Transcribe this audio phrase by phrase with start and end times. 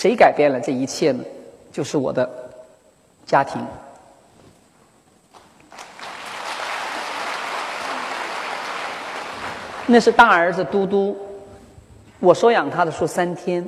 [0.00, 1.22] 谁改变了这一切呢？
[1.70, 2.26] 就是我的
[3.26, 3.62] 家庭。
[9.84, 11.14] 那是大儿子嘟嘟，
[12.18, 13.62] 我收养他的时候三天，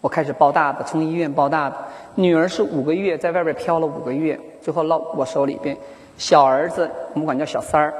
[0.00, 1.76] 我开始抱大的，从医院抱大的。
[2.16, 5.76] 女儿是五个月，在外边漂了五个月，最后落我手里边。
[6.16, 7.94] 小儿子我们管叫小三儿。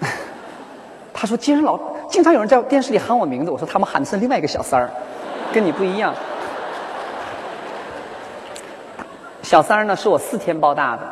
[1.12, 1.78] 他说：“经常老
[2.08, 4.90] 经常有人在电视里喊我名字。”我说：“他们喊的是另外一个小三儿，
[5.52, 6.14] 跟你不一样。”
[9.42, 11.02] 小三儿呢，是我四天抱大的。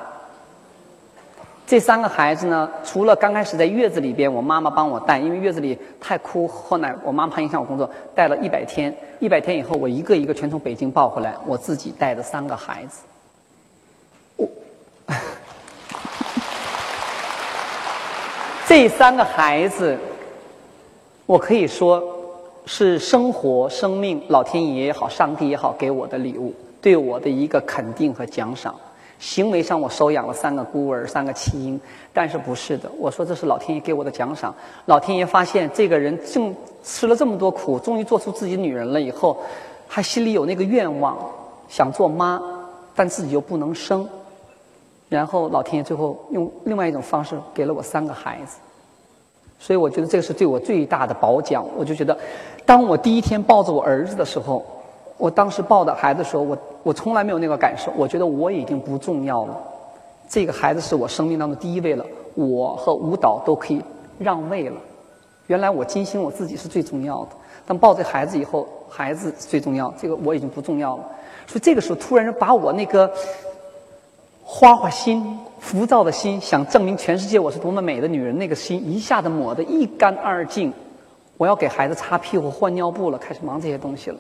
[1.67, 8.95] 这三个孩子呢，除了刚开始在月子里边，我妈妈帮我带，因为月子里太哭，后来我妈妈怕影响我工作，带了一百天。
[9.19, 13.03] 一百天以后，我一个一个全从北京抱回来，我自己带的三个孩子。
[14.37, 14.49] 我
[18.69, 19.99] 这三个孩子，
[21.25, 22.16] 我可以说
[22.67, 26.53] 是生活、生命、老天爷也好、上帝也好给我的礼物，
[26.83, 28.75] 对我的一个肯定和奖赏。
[29.19, 31.81] 行为上，我收养了三个孤儿，三个弃婴，
[32.13, 32.91] 但是不是的。
[32.99, 34.55] 我说这是老天爷给我的奖赏。
[34.85, 39.39] 老天爷发现这个人正吃了这么多苦，终于做出自己女人了以后，
[39.89, 41.17] 还心里有那个愿望，
[41.69, 42.43] 想做妈，
[42.95, 44.07] 但自己又不能生。
[45.09, 48.59] 然后老天爷最后用另外一种方式给了我三个孩子。
[49.59, 51.65] 所以我觉得这个是对我最大的褒奖。
[51.77, 52.17] 我就觉得，
[52.65, 54.65] 当我第一天抱着我儿子的时候。
[55.19, 57.91] 我当时抱的孩子的时候，我我从来没有那个感受。
[57.97, 59.57] 我觉得我已经不重要了，
[60.29, 62.05] 这个孩子是我生命当中第一位了。
[62.35, 63.83] 我和舞蹈都可以
[64.19, 64.77] 让位了。
[65.47, 67.29] 原来我金星我自己是最重要的，
[67.67, 71.05] 但抱着孩子以后，孩子最重要，这个我已经不重要了。
[71.47, 73.11] 所以这个时候突然把我那个
[74.45, 80.73] 花花心、浮躁的心，想证明全世界我是多么美的女人，那个心一下子抹得一干二净。
[81.37, 84.17] 我要给孩子擦屁股、换尿布了，开始忙这些东西了。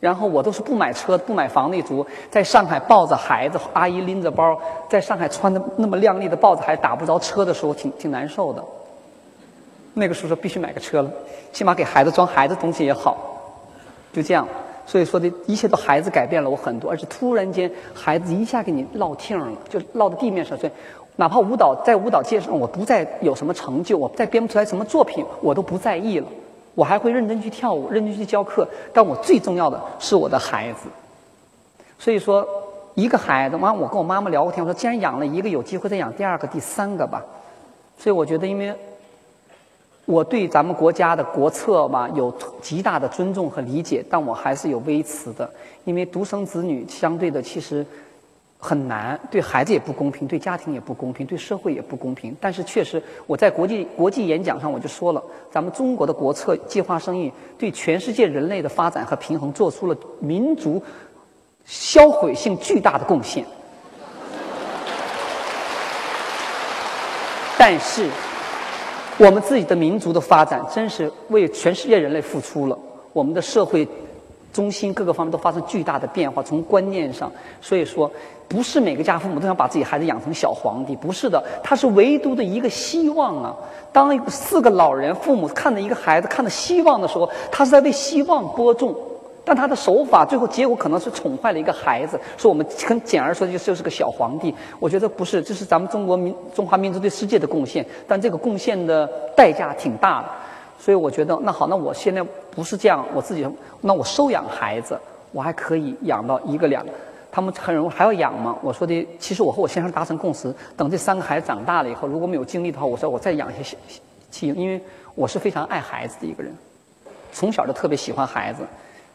[0.00, 4.54] 然后我都是不买车、不买房那族，在上海抱着孩子，阿姨拎着包，
[4.86, 8.62] 在上海穿的那么靓丽的抱着孩子打不着车的时候，挺挺难受的。
[9.94, 11.10] 那个时候说必须买个车了，
[11.54, 13.16] 起码给孩子装孩子东西也好。
[14.12, 14.46] 就这样，
[14.84, 20.58] 所以说的一切都孩子改变了我很多，而且突然间孩子一下给你落听了，就落到地面上。
[20.58, 20.72] 所以
[21.16, 26.26] 哪怕舞蹈在舞蹈界上我不再有什么成就，我再编不出来什么作品，我都不在意了。
[26.74, 30.88] 我还会认真去跳舞，认真去教课，但我最重要的是我的孩子。
[31.98, 32.46] 所以说，
[32.94, 37.22] 一个孩子，完我跟我妈妈聊过天，我说既然养了一个，有机会再养第二个、第三个吧。
[37.98, 38.74] 所以我觉得，因为
[40.04, 45.50] 我对咱们国家的国策吧有极大的尊重和理解，但我还是有微词的，
[45.84, 47.84] 因为独生子女相对的其实。
[48.64, 52.36] 很难，对孩子也不公平，对家庭也不公平，对社会也不公平。
[52.40, 55.20] 但是确实，我在国际国际演讲上我就说了，
[55.50, 60.80] 咱们中国的国策计划生育对全世界人类的发展和平衡做出了民族
[61.64, 63.44] 销毁性巨大的贡献。
[67.58, 68.08] 但是，
[69.24, 72.76] 我们自己的民族的发展真是为全世界人类付出了，
[73.12, 73.86] 我们的社会。
[74.52, 78.10] 中心各个方面都发生巨大的变化，从观念上，所以说
[78.46, 83.56] 不是每个家父母都想把自己孩子养成小皇帝，不是的，他是唯独的一个希望啊。
[83.94, 88.94] 当四个老人父母看着一个孩子看着希望的时候，他是在为希望播种，
[89.44, 92.18] 但他的手法最后结果可能是宠坏了一个孩子。
[92.36, 100.28] 说我们很简而说就就是个小皇帝，我觉得不是，这是咱们中国民中华民族对世界的贡献，但这个贡献的代价挺大的。
[100.78, 102.20] 所以我觉得，那好，那我现在
[102.50, 103.46] 不是这样，我自己，
[103.80, 104.98] 那我收养孩子，
[105.30, 106.90] 我还可以养到一个两个，
[107.30, 108.56] 他们很容易还要养吗？
[108.62, 113.76] 我说的，其实我和我先生达成共识，等这三个孩子长大了以后，如果没有精力的话，我说我再养一些
[114.28, 114.80] 弃婴，因为
[115.14, 116.52] 我是非常爱孩子的一个人，
[117.32, 118.64] 从小就特别喜欢孩子，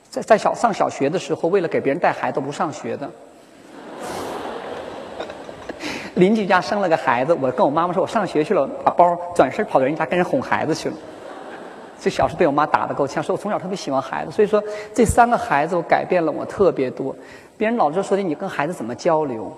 [0.10, 3.10] 在在小上小学的时候，为了给别人带孩子不上学的，
[6.16, 10.96] 邻居家生了个孩子，我跟我妈妈说，我上学去了，把包转身跑到人家跟人哄孩子去了。
[12.00, 14.32] 这小时被我妈打得够呛，说我从小特别喜欢孩子。
[14.32, 14.64] 所以说，
[14.94, 17.16] 这三个孩子我改变了我特别多。
[17.58, 19.52] 别人老是说的，你跟孩子怎么交流？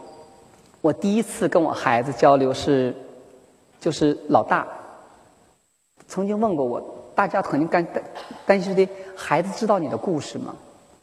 [0.82, 2.96] 我第一次跟我孩子交流是，
[3.82, 4.66] 就是老大
[6.08, 6.82] 曾经问过我，
[7.14, 8.04] 大家肯定担担
[8.46, 8.88] 担心的，
[9.20, 10.56] 孩子知道你的故事吗？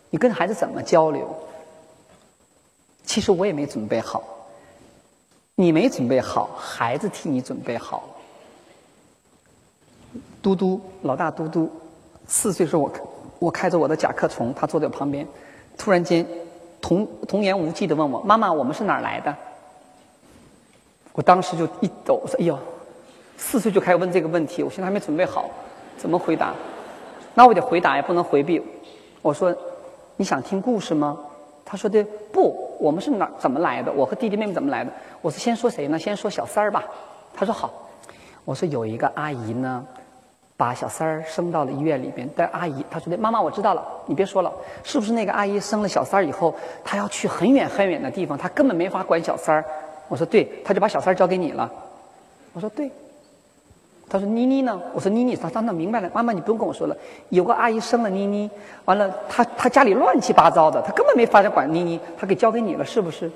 [0.08, 1.28] 你跟孩子怎么交流？
[3.04, 4.22] 其实我也没准备好，
[5.54, 8.02] 你没准备好，孩子替你准备好。
[10.40, 11.70] 嘟嘟，老大嘟嘟，
[12.26, 12.92] 四岁时候我
[13.38, 15.26] 我开着我的甲壳虫，他坐在旁边，
[15.76, 16.26] 突然间
[16.80, 19.36] 童童言无忌的问我：“妈妈，我们是哪儿来的？”
[21.12, 22.58] 我当时就一抖，我说：“哎呦，
[23.36, 25.50] 四岁就开始问这个问题，我现在还没准备好，
[25.98, 26.54] 怎么回答？
[27.36, 28.62] 那我得回答，也不能回避。
[29.20, 29.54] 我说：
[30.16, 31.18] 你想听故事吗？
[31.66, 32.02] 他说的
[32.32, 33.92] 不，我们是哪怎么来的？
[33.92, 34.90] 我和弟弟妹妹怎么来的？
[35.20, 35.98] 我说先说谁呢？
[35.98, 36.82] 先说小三儿吧。
[37.34, 37.70] 他说好。
[38.46, 39.84] 我说有一个阿姨呢，
[40.56, 42.26] 把小三儿生到了医院里边。
[42.34, 44.50] 但阿姨她说的妈妈我知道了，你别说了，
[44.82, 49.62] 是不是那个阿姨生了小三儿以后，她要去很远很远的地方，她根本没法管小三儿。
[50.08, 51.70] 我说对，她就把小三儿交给你了。
[52.54, 52.90] 我说对。
[54.08, 56.08] 他说：“妮妮呢？”我说：“妮妮，他他那明白了。
[56.14, 56.96] 妈妈，你不用跟我说了。
[57.30, 58.48] 有个阿姨生了妮妮，
[58.84, 63.28] 完了，她她家里乱七八糟的，她根本没法子管妮妮，她给交给你了，是不是？”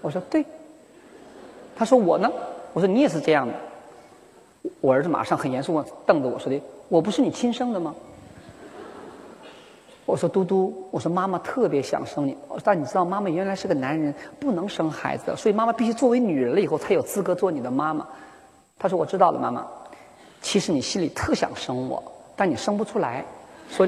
[0.00, 0.42] 我说：“对。”
[1.76, 2.30] 他说：“我呢？”
[2.72, 3.52] 我说：“你也是这样的。”
[4.80, 6.58] 我儿子马上很严肃地瞪着我说的
[6.88, 7.94] ：“我不是你亲生的吗？”
[10.06, 18.06] 我说：“嘟嘟，我说妈妈特别想生你，但你知道妈妈原来是个男人，不能生孩子，所以妈妈必须作为女人了以后才有资格做你的妈妈。”
[18.78, 19.66] 他说：“我知道了，妈妈。”
[20.46, 22.00] 其实你心里特想生我，
[22.36, 23.24] 但你生不出来，
[23.68, 23.84] 说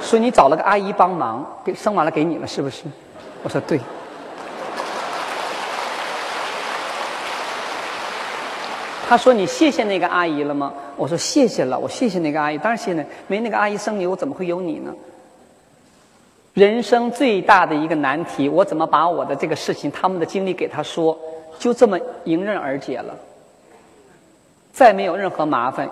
[0.00, 2.84] 说，你找了个阿姨帮忙，给生完了给你了，是不是？
[3.42, 3.80] 我说对。
[9.08, 10.72] 他说你谢谢那个阿姨了吗？
[10.96, 13.04] 我说谢谢了，我谢谢那个阿姨，当然谢谢。
[13.26, 14.94] 没那个阿姨生你，我怎么会有你呢？
[16.54, 21.18] 人生最大的一个难题，我怎么把我的这个事情、他们的经历给他说，
[21.58, 23.12] 就这么迎刃而解了。
[24.76, 25.88] 再没有任何麻烦，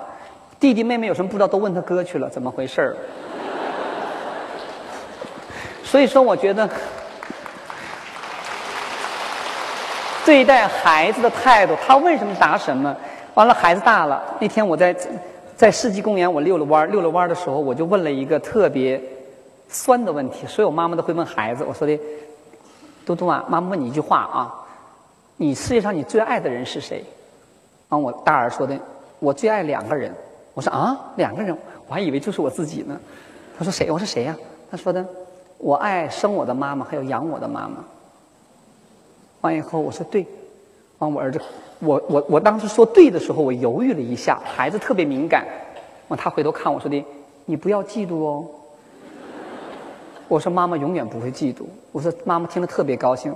[0.61, 2.97] 弟弟妹妹有什么不知道都问他哥去了，怎么回事儿？
[5.83, 6.69] 所以说，我觉得
[10.23, 12.95] 对待孩子的态度，他问什么答什么。
[13.33, 14.95] 完了，孩子大了，那天我在
[15.57, 19.01] 在世纪公园，我遛了弯儿，遛了弯儿的时候，我就问了一个特别
[19.67, 20.47] 酸的问题。
[20.47, 21.99] 所有妈妈都会问孩子，我说的
[23.07, 24.55] ：“嘟嘟啊，妈妈问你一句话啊，
[25.39, 27.03] 你世界上你最爱的人是谁？”
[27.89, 28.79] 帮我大儿说的，
[29.19, 30.13] 我最爱两个人。
[30.55, 31.57] 我说啊，两个人，
[31.89, 32.99] 我还以为就是我自己呢。
[33.59, 33.91] 他说谁？
[33.91, 34.37] 我说谁呀？
[34.71, 35.05] 他说的，
[35.59, 37.85] 我爱生我的妈妈，还有养我的妈妈。
[39.41, 40.27] 完以后，我说对。
[40.99, 41.41] 完我儿子，
[41.81, 44.41] 我我我当时说对的时候，我犹豫了一下。
[44.45, 45.45] 孩子特别敏感。
[46.07, 47.05] 完他回头看我说的，
[47.45, 48.47] 你不要嫉妒哦。
[50.29, 51.65] 我说妈妈永远不会嫉妒。
[51.91, 53.35] 我说妈妈听了特别高兴。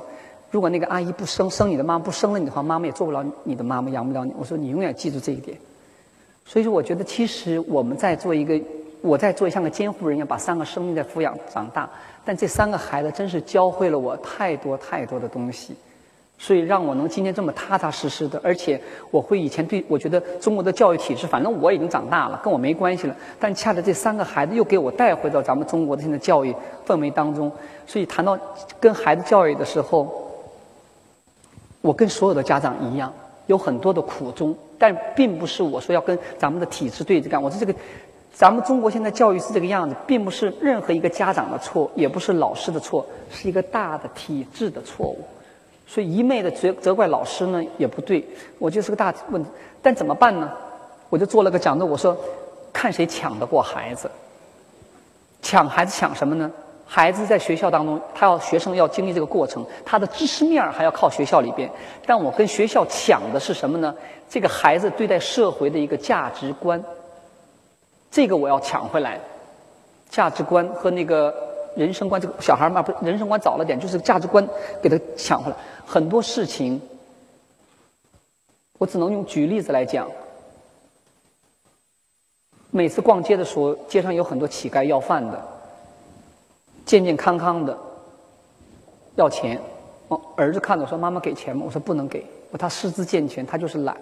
[0.51, 4.33] 如果那个阿姨不生生你的妈不生了你的话，妈妈也做不了你的妈妈，养不了你。
[4.39, 5.57] 我说你永远记住这一点。
[6.47, 8.59] 所以说，我觉得其实我们在做一个，
[9.03, 11.87] 我在做像个监护人一样，把三个生命在抚养长大。
[12.25, 15.75] 但这三个孩子真是教会了我太多太多的东西，
[16.39, 18.41] 所以让我能今天这么踏踏实实的。
[18.43, 18.81] 而且
[19.11, 23.15] 我会以前对我觉得中国的教育体制，反正我已经长大了，跟我没关系了。
[23.39, 26.55] 但恰恰这三个孩子又给我带回到咱们中国的现在教育
[26.87, 27.53] 氛围当中。
[27.87, 28.39] 所以谈到
[28.81, 30.25] 跟孩子教育的时候。
[31.81, 33.13] 我跟所有的家长一样，
[33.47, 37.43] 有很多的苦衷，但并不是我说要跟咱们的体制对着干。
[37.43, 37.75] 我说这个，
[38.33, 45.25] 咱们中国现在教育是这个样子，并不是任何一个家长的错，也不是老师的错，是一个大的体制的错误。
[45.87, 48.23] 所以一昧的责责怪老师呢，也不对。
[48.59, 50.51] 我就是个大问题，但怎么办呢？
[51.09, 52.15] 我就做了个讲座，我说，
[52.73, 54.11] 看谁抢得过孩子。
[55.41, 56.51] 抢孩子抢什么呢？
[56.91, 61.71] 孩子在学校当中，他要学生要经历这个过程，他的知识面还要靠学校里边。
[62.07, 63.95] 但我跟学校抢的是什么呢？
[64.27, 66.83] 这个孩子对待社会的一个价值观，
[68.11, 69.21] 这个我要抢回来。
[70.09, 71.35] 价值观和那个
[71.77, 74.49] 人生观，这个小孩嘛，不人生观早了点，就是价值观
[74.83, 75.57] 给他抢回来。
[75.87, 76.81] 很多事情，
[78.79, 80.11] 我只能用举例子来讲。
[82.71, 85.58] 每次逛街的时候，街上有很多乞丐要饭的。
[86.89, 87.79] 健健康康的，
[89.15, 89.61] 要钱，
[90.09, 92.25] 我，儿子看着说：“妈妈给钱吗？”我说：“不能给，
[92.59, 93.95] 他四肢健全，他就是懒。”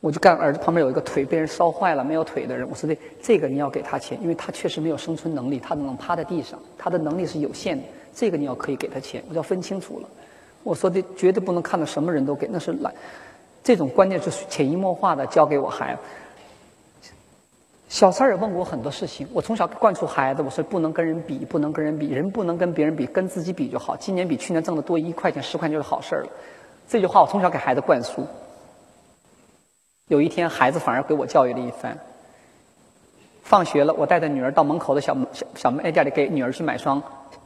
[0.00, 10.08] 我就干儿子旁边有一个腿被人烧坏了没有腿的人，我说：“这这个你要给他钱，因为他确实没有生存能力，他只能趴在地上，他的能力是有限的，这个你要可以给他钱，我就要分清楚了。”
[10.62, 12.92] 我说的绝对不能看到什么人都给，那是懒，
[13.62, 16.00] 这种观念是潜移默化的教给我孩子。
[17.94, 23.96] 小三儿也问过我很多事情，我从小灌输孩子，我说不能跟人比，不能跟人比，人不能跟别人比，跟自己比就好。
[23.96, 26.28] 今年比去年挣的多一块钱、十块钱就是好事儿了。
[26.88, 28.26] 这句话我从小给孩子灌输。
[30.08, 31.96] 有一天，孩子反而给我教育了一番。
[33.44, 37.00] 放学了，我带着女儿到门口的小小小卖店里给女儿去买双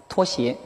[0.09, 0.57] 拖鞋。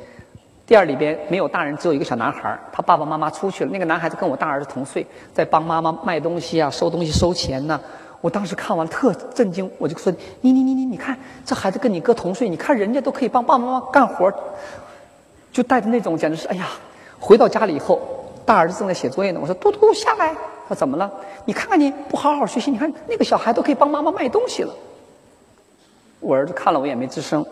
[0.64, 3.70] 店里边没有大人，只有一个小男孩他爸爸妈妈出去了。
[3.72, 7.80] 那个男孩子跟我大儿子同岁，在帮妈妈卖东西啊，收东西、收钱呢。
[8.22, 10.10] 我当时看完特震惊，我就说
[10.40, 14.32] ：“你你你你，你看这孩子跟你哥同岁，你看人家都可以帮爸爸妈妈干活，
[15.52, 16.68] 就带着那种简直是哎呀！”
[17.20, 18.00] 回到家里以后，
[18.46, 20.34] 大儿子正在写作业呢，我说：“嘟嘟下来。”
[20.68, 21.12] 他怎么了？
[21.44, 24.72] 你看看你不好好学习，你看那个小孩都可以帮妈妈卖东西了。
[26.20, 27.44] 我儿子看了我也没吱声，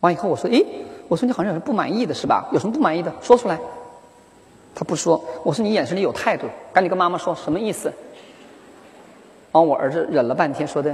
[0.00, 0.64] 完以后我说，诶，
[1.06, 2.48] 我说你好像有什么不满意的是吧？
[2.52, 3.60] 有什么不满意的，说出来。
[4.74, 5.22] 他不说。
[5.44, 7.92] 我说你眼神里有态度，赶紧跟妈妈说，什么意思？
[9.54, 10.92] 完，我儿子忍了半天，说的，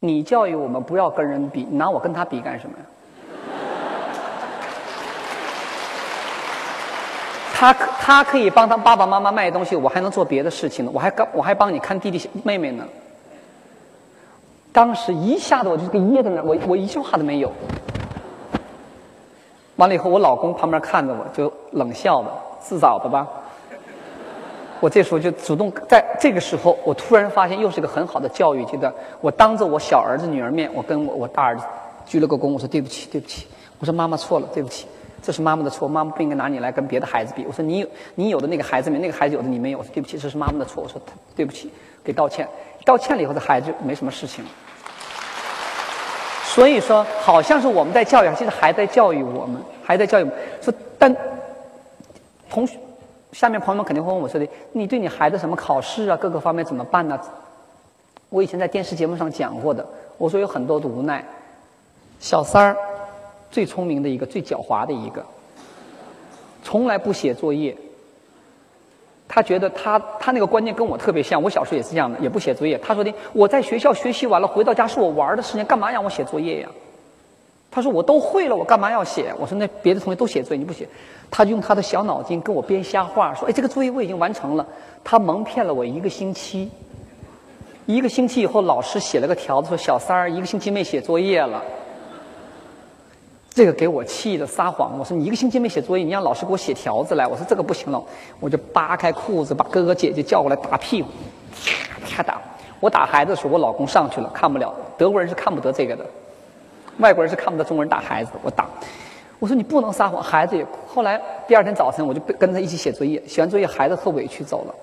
[0.00, 2.84] 你教育我们不要跟人比，你拿我跟他比干什么呀？
[7.54, 12.84] 他可他可以帮他爸爸妈妈卖东西，我还能做别的事情呢，我还我还帮你看弟弟妹妹呢。
[14.70, 17.50] 当时一下子我就给噎在那儿，我我一句话都没有。
[19.76, 22.28] 完了以后，我老公旁边看着我，就冷笑的，
[22.60, 23.26] 自找的吧。
[24.84, 28.92] 我这时候就主动，在这个时候，我突然发现又是一个很好的教育阶段。
[29.22, 31.64] 我当着我小儿子女儿面，我跟我我大儿子
[32.04, 33.46] 鞠了个躬，我说对不起，对不起，
[33.78, 34.86] 我说妈妈错了，对不起，
[35.22, 37.46] 这是妈妈的错，妈妈不应该拿你来跟别的孩子比。
[37.48, 41.00] 我说你有你有的那个孩子没，那个孩子有的你没有，我说对不起，这是妈妈的错，我说
[41.34, 41.72] 对不起，
[42.04, 42.46] 给道歉。
[42.84, 44.50] 道歉了以后，这孩子就没什么事情了。
[46.44, 50.30] 所以说，好像是我们在教育，其实还在教育我们，还在教育。
[50.60, 51.16] 说，但
[52.50, 52.78] 同学，
[53.34, 57.18] 下面朋友们肯定会问我说的：“你对你孩子什么考试啊，各个方面怎么办呢？”
[58.30, 59.84] 我以前在电视节目上讲过的，
[60.18, 61.24] 我说有很多的无奈。
[62.20, 62.76] 小三儿
[63.50, 65.24] 最聪明的一个，最狡猾的一个，
[66.62, 67.76] 从来不写作业。
[69.26, 72.78] 他觉得他他那个观念跟我特别像，我小时候也是这样的，也不写作业。
[72.78, 76.68] 他说的我在学校学习完了，回到家是我玩的时间，干嘛让我写作业呀？
[77.74, 79.34] 他说我都会了，我干嘛要写？
[79.36, 80.88] 我说那别的同学都写作业，你不写？
[81.28, 84.64] 他用他的小脑筋跟我编瞎话，说哎这个作业我已经完成了。
[85.02, 86.70] 他蒙骗了我一个星期，
[87.86, 91.60] 一个星期以后老师写了个条子说小三儿一个星期没写作业了。
[93.50, 97.26] 这个给我气的撒谎，我说你一个星期没写作业，你让老师给我写条子来。
[97.26, 98.00] 我说这个不行了，
[98.38, 101.08] 我就扒开裤子把哥哥姐姐叫过来打屁股，
[102.04, 102.40] 啪啪打。
[102.78, 104.72] 我打孩子的时候，我老公上去了，看不了。
[104.96, 106.04] 德国人是看不得这个的，
[106.98, 108.30] 外国人是看不得中国人打孩子。
[108.42, 108.66] 我打，
[109.38, 110.78] 我说你不能撒谎，孩子也哭。
[110.86, 114.74] 后来第二天早晨，我就跟他一起写作业，写完作业孩子特委屈走了，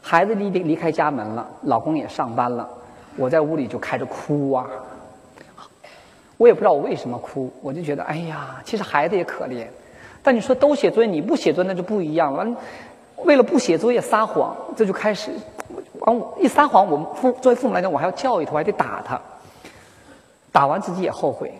[0.00, 2.68] 孩子离离开家门了，老公也上班了，
[3.16, 4.66] 我在屋里就开始哭啊。
[6.36, 9.66] 我也不知道我为什么哭，我就觉得哎呀，其实孩子也可怜。
[10.22, 12.46] 但你说都写作业，你不写作业那就不一样了。
[13.24, 15.30] 为了不写作业撒谎，这就开始，
[15.98, 19.20] 完一撒谎，我们父作为父母来讲，我还要教育他，我还得打他。
[20.52, 21.52] 打完自己也后悔，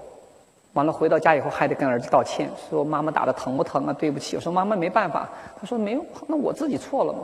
[0.72, 3.92] 完了回到家以后还得跟儿子道歉，说妈妈打的疼不疼啊？
[3.92, 4.36] 对不起。
[4.36, 5.28] 我说妈妈没办法。
[5.60, 7.20] 他说没有，那我自己错了嘛。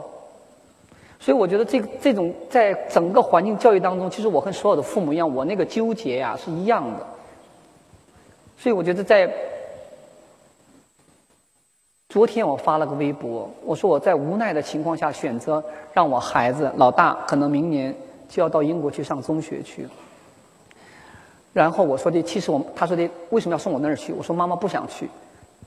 [1.19, 7.05] 所以我觉得这个这种在整个环境教育当中，其实我和所有的父母一样，我那个纠结呀是一样的。
[8.57, 9.31] 所以我觉得，在
[12.09, 17.93] 昨天我发了个微博，我说我在无奈的情况下选择让我孩子老大可能明年
[18.29, 19.87] 就要到英国去上中学去。
[21.57, 24.13] 然后我说的，其实我他说的为什么要送我那儿去？
[24.13, 25.09] 我说妈妈不想去。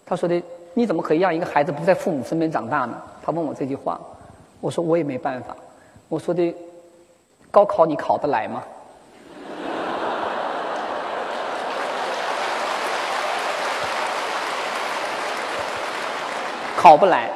[0.06, 0.40] 他说的
[0.72, 2.96] 你怎么可以让一个孩子不在父母身边长大呢？
[3.20, 3.98] 他问我这句话，
[4.60, 5.56] 我说我也没办法。
[6.08, 6.54] 我说的
[7.50, 8.62] 高考你考得来吗？
[16.76, 17.28] 考不来，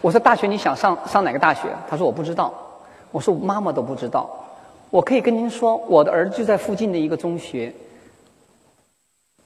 [0.00, 1.62] 我说大学你想上上哪个大学？
[1.90, 2.54] 他说我不知道。
[3.10, 4.30] 我说妈妈都不知道。
[4.90, 7.72] 我可以跟您说，我的儿子就在附近的一个中学。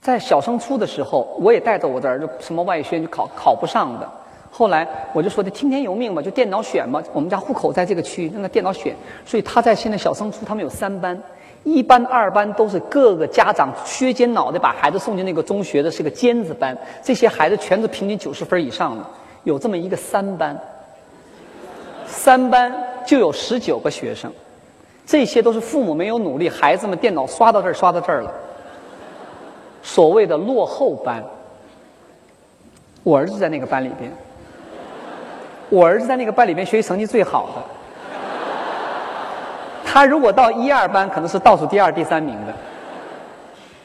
[0.00, 4.08] 在小升初的时候，我也带着我的儿子什么外宣就考考不上的。
[4.50, 7.02] 后来我就说的听天由命嘛，就电脑选嘛。
[7.12, 8.94] 我们家户口在这个区，让他电脑选。
[9.24, 11.20] 所以他在现在小升初，他们有三班。
[11.64, 16.76] 一班、二班都是各个家长削尖脑袋把孩子送进那个中学的，是个尖子班。
[17.02, 19.04] 这些孩子全是平均九十分以上的。
[19.44, 20.56] 有这么一个三班，
[22.06, 22.72] 三班
[23.06, 24.32] 就有十九个学生。
[25.04, 28.32] 这些都是父母没有努力，孩子们电脑刷到这儿刷到这儿了。
[29.82, 31.22] 所谓的落后班，
[33.02, 34.10] 我儿子在那个班里边，
[35.68, 37.62] 我儿子在那个班里边学习成绩最好的。
[39.84, 42.54] 他如果到一二班，可能是倒数第二、第三名的。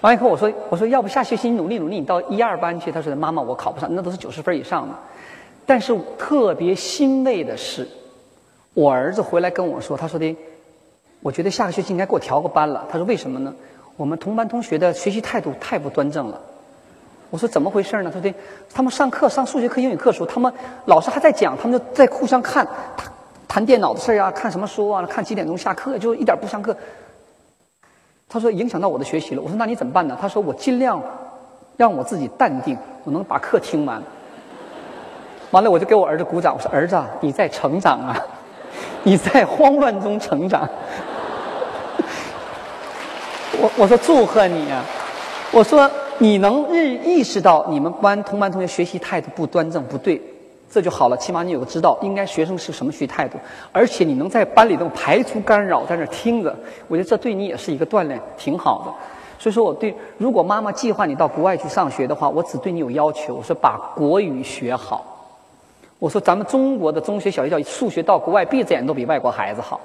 [0.01, 4.93] 完以后，我说：“我说，要不下学期你努力努力，你到一二班去。”他说：“妈妈，我考不上，那都是九十分以上的。”
[5.65, 7.85] 但是特别欣慰的是，
[8.73, 10.37] 我儿子回来跟我说：“他说的，
[11.27, 13.53] 我觉得下个学期应该给我调个班了。”他说：“为什么呢？
[13.97, 16.39] 我们同班同学的学习态度太不端正了。”
[17.29, 18.33] 我说：“怎么回事呢？”他说
[18.73, 20.51] ：“他们上课上数学课、英语课的时候，他们
[20.85, 22.65] 老师还在讲，他们就在互相看。”
[22.95, 23.11] 他
[23.45, 25.05] 谈电脑的事儿啊，看什么书啊？
[25.05, 26.73] 看几点钟下课，就一点不上课。
[28.29, 29.41] 他说影响到我的学习了。
[29.41, 30.17] 我说那你怎么办呢？
[30.21, 31.01] 他说我尽量
[31.75, 34.01] 让我自己淡定，我能把课听完。
[35.51, 36.55] 完了，我就给我儿子鼓掌。
[36.55, 38.17] 我说儿子，你在成长啊，
[39.03, 40.69] 你在慌乱中成长。
[43.59, 44.83] 我我说祝贺你啊！
[45.51, 50.21] 我说你能日意识到你们班同班同学学习态度不端正不对，
[50.69, 51.15] 这就好了。
[51.17, 53.37] 起码你有个知道应该学生是什么学习态度，
[53.71, 56.53] 而且你能在班里头排除干扰，在那听着，
[56.87, 58.93] 我觉得这对你也是一个锻炼，挺好的。
[59.39, 65.05] 所以说我对，如果妈妈计划你到国外去上学的话，我只对你有要求，我说把国语学好。
[65.99, 69.79] 我说咱们中国的中学、小学教育数学到国外闭着眼都比外国孩子好。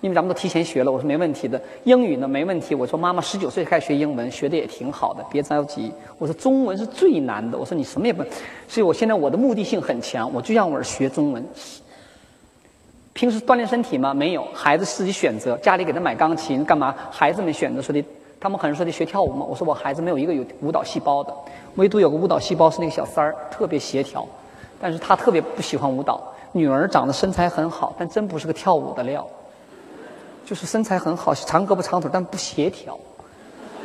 [0.00, 1.60] 因为咱们都提前学了，我说没问题的。
[1.84, 5.92] 英语呢没问题，我说妈妈十九岁开始学英文，学的也挺好的，别着急。
[6.18, 8.22] 我说中文是最难的，我说你什么也不，
[8.66, 11.44] 所以我现在我的目的性很强，我就让我儿学中文。
[13.12, 14.14] 平时锻炼身体吗？
[14.14, 16.94] 没有，孩子自己选择，家里给他买钢琴干嘛？
[17.10, 18.02] 孩子们选择说的，
[18.40, 19.44] 他们可能说的学跳舞嘛。
[19.44, 21.34] 我说我孩子没有一个有舞蹈细胞的，
[21.74, 24.26] 唯独有个舞蹈细胞是那个小三儿，特别协调，
[24.80, 26.22] 但是他特别不喜欢舞蹈。
[26.52, 29.26] 女儿长得身材很好，但真不是个跳舞的料。
[30.50, 32.98] 就是身材很好，长胳膊长腿，但不协调，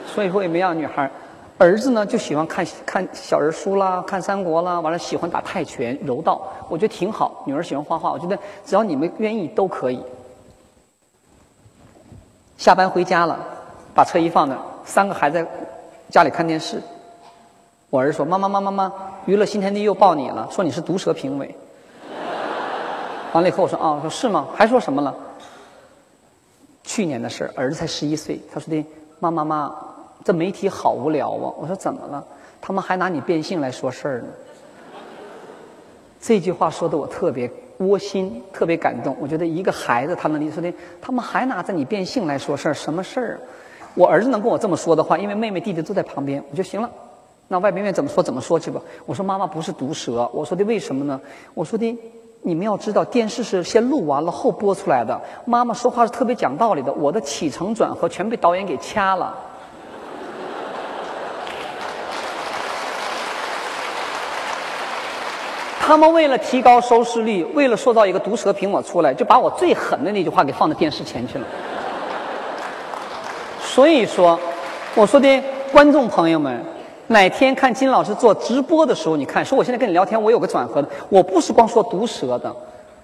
[0.07, 1.07] 所以说也没让女孩
[1.59, 7.43] 儿子呢就喜欢看看小人书啦，看三国啦，完了喜欢打泰拳、柔道，我觉得挺好。
[7.45, 10.01] 女儿喜欢画画，我觉得只要你们愿意都可以。
[12.57, 13.37] 下班回家了，
[13.93, 15.45] 把车一放那，三个孩子
[16.09, 16.81] 家里看电视。
[17.91, 18.91] 我儿子说：“妈妈妈妈妈，
[19.25, 21.55] 娱乐新天地又报你了，说你是毒舌评委。”
[23.33, 24.47] 完了以后我说：“啊，说是吗？
[24.55, 25.15] 还说什么了？”
[26.85, 28.39] 去年的事儿，儿子才十一岁。
[28.53, 28.85] 他说的
[29.19, 29.75] ：“妈妈妈，
[30.23, 32.23] 这媒体好无聊啊！”我说：“怎么了？
[32.61, 34.27] 他们还拿你变性来说事儿呢。”
[36.21, 37.49] 这句话说的我特别
[37.79, 39.15] 窝心，特别感动。
[39.19, 43.39] 我觉得一个孩子他能理解说的，他们还拿着你变性来说事儿，什么事儿？
[43.95, 46.89] 我儿子能跟我这么说的话，因为妹妹弟弟都在旁边，我就行了。
[47.47, 48.81] 那外边愿怎么说怎么说去吧。
[49.05, 51.19] 我说妈妈不是毒蛇，我说的为什么呢？
[51.53, 51.97] 我说的。
[52.47, 55.19] 你们要知道，电视是先录完了后播出来的。
[55.45, 59.33] 妈妈说话是特别讲道理的，我的起承转合全被导演给掐了。
[65.79, 71.45] 他们为了提高收视率，为了塑造一个毒舌苹果出来，就把我最狠的那句话给放到电视前去了。
[73.59, 74.39] 所以说，
[74.93, 76.74] 我说的观众朋友们。
[77.07, 82.53] 哪天看金老师做直播的时候，你看，说我现在跟你聊天，我有个转合的，我不是光说毒舌的，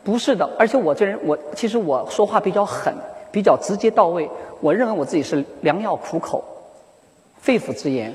[0.04, 2.94] 不是的，而且我这人，我其实我说话比较狠，
[3.32, 4.28] 比较直接到位。
[4.60, 6.44] 我认为我自己是良药苦口，
[7.40, 8.12] 肺腑之言，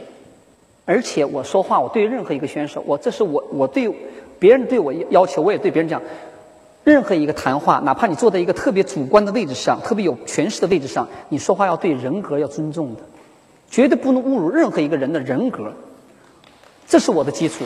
[0.85, 3.89] 而且我说话，我对任何一个选手，我这是我我对
[4.39, 6.03] 别人对我要求，我也对别人讲，
[6.83, 13.01] 任何一个谈话，哪怕你坐在一个特别主观的位置上，特别有权势的位置上，你说话要对人格要尊重的。
[13.77, 15.71] 绝对不能侮辱任何一个人的人格，
[16.89, 17.63] 这是我的基础。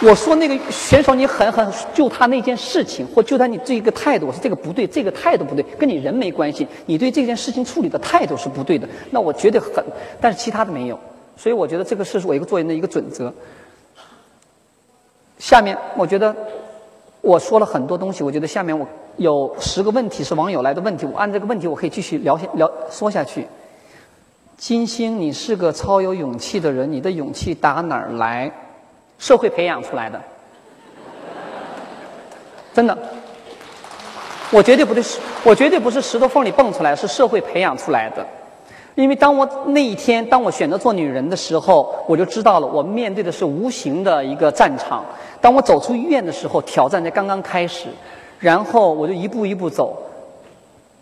[0.00, 6.66] 我说那个选手你狠狠就他那件事情，或就他你这一个态度，我说这个不对，这个态度不对，跟你人没关系。
[6.86, 9.84] 你对这件事情处理的态度是不对的，那我绝对狠。
[10.20, 10.98] 但是其他的没有，
[11.36, 13.32] 所以我觉得这个是我一个做人的一个准则。
[15.38, 16.34] 下面我觉得
[17.20, 18.84] 我说了很多东西，我觉得下面我
[19.18, 23.46] 有十个问题是网友来的问题，我按这个问题我可以继续聊下聊说下去。
[24.60, 28.52] 金星，你是个超有勇气的人，你的勇气打哪儿来？
[29.18, 30.20] 社会培养出来的，
[32.74, 32.96] 真的，
[34.50, 38.24] 我绝对不是，我绝对不是石头缝里蹦出来，是社会培养出来的。
[38.96, 45.02] 因为当我那一天，当我选择做女人的时候，我就知道了，我面对的是无形的一个战场。
[45.40, 47.88] 当我走出医院的时候，挑战才刚刚开始，
[48.38, 50.02] 然后我就一步一步走。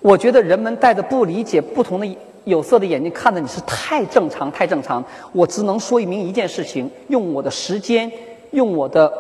[0.01, 2.19] 我觉得人们带着不理解、不同的。
[2.45, 5.05] 有色的眼睛看着你是太正常，太正常。
[5.33, 8.11] 我只能说明一件事情：用我的时间，
[8.53, 9.13] 用我的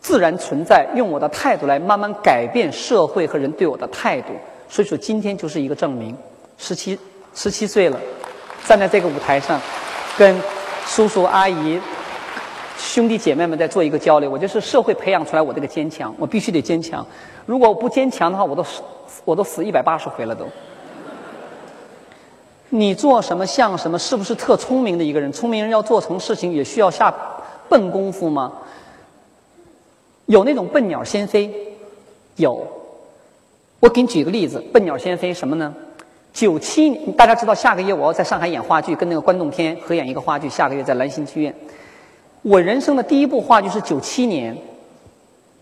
[0.00, 4.28] 自然存在，用我的态度来慢慢改变社会和人对我的态度。
[4.68, 6.16] 所以说，今天就是一个证明。
[6.58, 6.98] 十七
[7.34, 8.00] 十七岁了，
[8.64, 9.60] 站在这个舞台上，
[10.16, 10.40] 跟
[10.86, 11.80] 叔叔阿姨、
[12.78, 14.30] 兄弟姐妹们在做一个交流。
[14.30, 17.04] 我就是社会培养出来我这个坚强，我必须得坚强。
[17.44, 18.64] 如果我不坚强的话，我都，
[19.24, 20.46] 我都死一百八十回了都。
[22.74, 23.98] 你做什么像什么？
[23.98, 25.30] 是不是特聪明的一个人？
[25.30, 27.14] 聪明人要做成事情也需要下
[27.68, 28.50] 笨功夫吗？
[30.24, 31.52] 有那种笨鸟先飞，
[32.36, 32.66] 有。
[33.78, 35.74] 我给你举个例子，笨鸟先飞什么呢？
[36.32, 41.54] 九七，大家知道下个月我要在上海演话剧，跟那个关栋天合演一个话剧，下个月在兰心剧院。
[42.40, 44.56] 我人生的第一部话剧是九七年，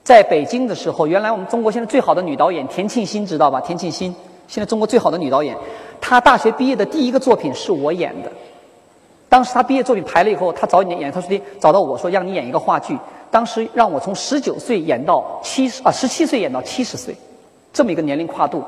[0.04, 3.60] 在北京的时候，原来我们中国现在最好的女导演田沁鑫知道吧？
[3.60, 4.14] 田沁鑫。
[4.50, 5.56] 现在中国最好的女导演，
[6.00, 8.32] 她大学毕业的第一个作品是我演的。
[9.28, 12.98] 当时她毕业作品排了以后，她找你演，她说的找到我说让你演一个话剧。
[13.30, 17.14] 当时让我从十九岁演到七十啊十七岁演到七十岁，
[17.72, 18.64] 这么一个年龄跨度。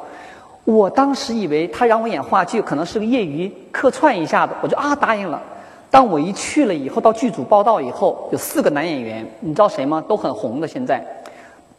[0.65, 5.43] 我当时以为他让我演话剧，可能是个业余客串一下子，我就啊答应了。
[5.91, 10.01] 当我一去了以后，到剧组报道以后，有四个男演员，你知道谁吗？
[10.07, 10.69] 都很红的。
[10.69, 11.05] 现在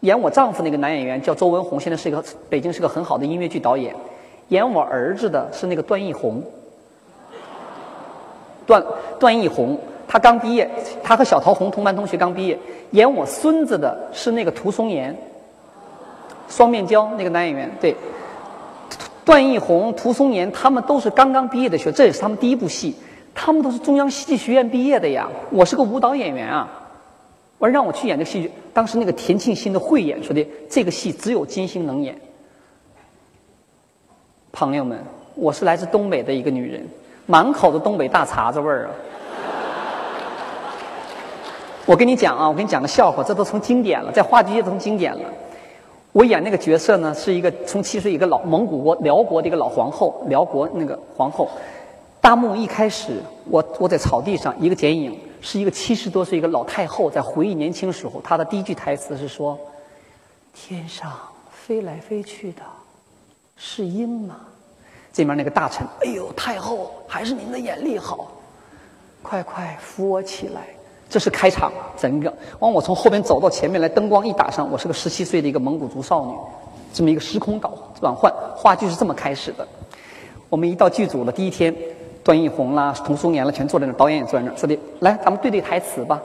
[0.04, 3.96] 演我丈夫那个男演员叫周文红，现在是一个北京是个很好的音乐剧导演。
[4.50, 6.44] 演我儿子的是那个段奕宏，
[8.66, 8.84] 段
[9.18, 10.70] 段奕宏，他刚毕业，
[11.02, 12.60] 他和小桃红同班同学刚毕业。
[12.92, 15.16] 演我孙子的是那个涂松岩，
[16.50, 17.96] 双面胶那个男演员，对。
[19.24, 22.94] 段奕宏、涂松岩他们都是刚刚毕业的学，这也是他们第一部戏。
[23.34, 26.70] 他们都是中央戏剧学院毕业的呀，我是个舞蹈演员啊，
[27.58, 28.52] 我说让我去演这个戏剧。
[28.74, 32.16] 当时那个田沁鑫的慧眼说的，这个戏只有金星能演。
[34.52, 35.00] 朋友们，
[35.36, 36.88] 我是来自东北的一个女人，
[37.26, 38.92] 满口的东北大碴子味儿啊。
[41.86, 45.22] 我跟你讲啊，我跟你讲个笑话，这都成经典了，在话剧界都成经典了。
[46.12, 51.50] 我演那个角色呢，是一个从七岁一个老蒙古国辽国的一个老皇后，辽国那个皇后。
[52.22, 58.22] 大幕一开始，我我在草地上，一个剪影，是一个七十多岁一个老太后在回忆年轻时候。
[58.24, 59.60] 她的第一句台词是说
[60.56, 61.12] ：“天上
[61.52, 62.62] 飞来飞去的
[63.58, 64.38] 是鹰吗？”
[65.12, 68.32] 这面那个大臣，哎呦，太后还是您的眼力好，
[69.22, 70.62] 快快扶我起来。
[71.10, 76.34] 这是开场，整个完我从后边走到前面来，灯光一打上，我是个十七岁的一个蒙古族少女，
[76.94, 79.68] 这么一个时空倒转换，话剧是这么开始的。
[80.50, 81.76] 我们一到剧组的第一天。
[82.24, 86.22] 段奕宏啦，童松岩啦，全坐在那导演也坐在那说的，来，咱们对对台词吧。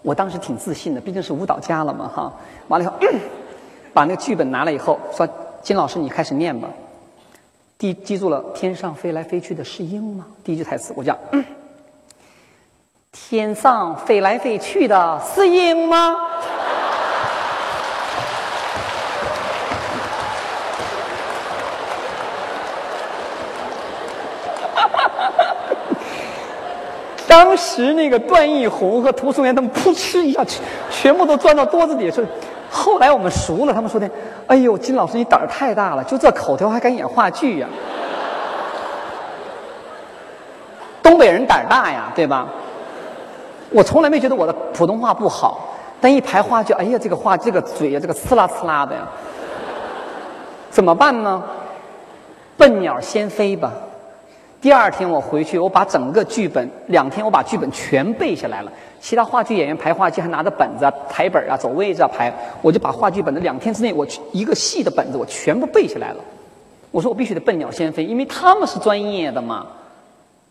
[0.00, 2.32] 我当时挺自信的，毕竟是舞蹈家了嘛，哈。
[2.68, 2.94] 完了以后，
[3.92, 5.28] 把那个剧本拿了以后，说
[5.62, 6.68] ：“金老师，你开始念吧。”
[7.78, 10.26] 第记住了，天上飞来飞去的是鹰吗？
[10.42, 11.16] 第一句台词，我讲
[13.12, 16.16] ：“天上飞来飞去的是鹰吗？”
[27.42, 32.26] 当时那个段奕宏和涂松岩他们扑哧一下，全全部都钻到桌子底下去。
[32.70, 34.08] 后来我们熟了，他们说的
[34.46, 37.66] ：“哎呦，金老师你胆儿太大了，就这口条还敢演话剧呀？”
[41.02, 42.46] 东北人胆儿大呀，对吧？
[43.70, 45.68] 我从来没觉得我的普通话不好，
[46.00, 49.02] 但一排话剧，哎呀，这个话这个嘴呀，这个呲啦呲啦的呀，
[50.70, 51.42] 怎么办呢？
[52.56, 53.72] 笨鸟先飞吧。
[54.62, 58.72] 第二天我回去，我把整个剧本两天我把剧本全背下来了。
[59.00, 62.32] 其他话剧演员排话剧还拿着本子、啊台本啊，走位置啊排。
[62.62, 66.22] 我就把话剧本的两天之内，我一个戏的本子我全部背下来了。
[66.92, 69.66] 我说我必须得笨鸟先飞，因为他们是专业的嘛。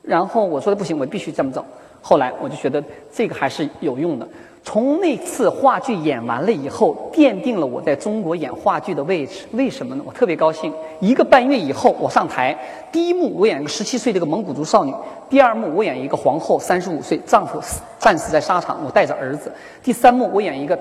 [0.02, 1.66] 然后我说的不行，我必须这么走。
[2.02, 4.28] 后来我就觉得这个还是有用的。
[4.64, 9.46] 从那次话剧演完了以后，奠定了我在中国演话剧的位置。
[9.54, 10.04] 为什么呢？
[10.06, 10.72] 我特别高兴。
[11.00, 12.56] 一个半月以后，我上台，
[12.92, 14.94] 第一幕我演一个十七岁的一个蒙古族少女；
[15.30, 17.60] 第二幕我演一个皇后，三十五岁，丈夫
[18.00, 19.50] 战死在沙场，我带着儿子；
[19.84, 20.78] 第三幕我演一个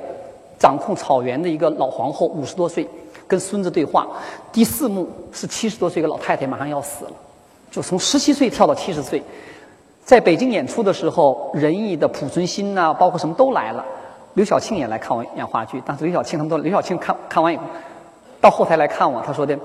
[0.58, 2.86] 掌控草原的一个老皇后，五十多岁，
[3.26, 4.06] 跟孙子对话；
[4.52, 7.12] 第四幕是七十多岁一个老太太，马上要死了，
[7.70, 9.22] 就从十七岁跳到七十岁。
[10.10, 13.84] 在北京演出的时候，仁义的濮存昕呐，包括什么都来了。
[14.34, 15.80] 刘晓庆也来看我演话剧。
[15.86, 17.62] 当时刘晓庆他们都，刘晓庆看看完以后，
[18.40, 19.56] 到后台来看我，他说的：“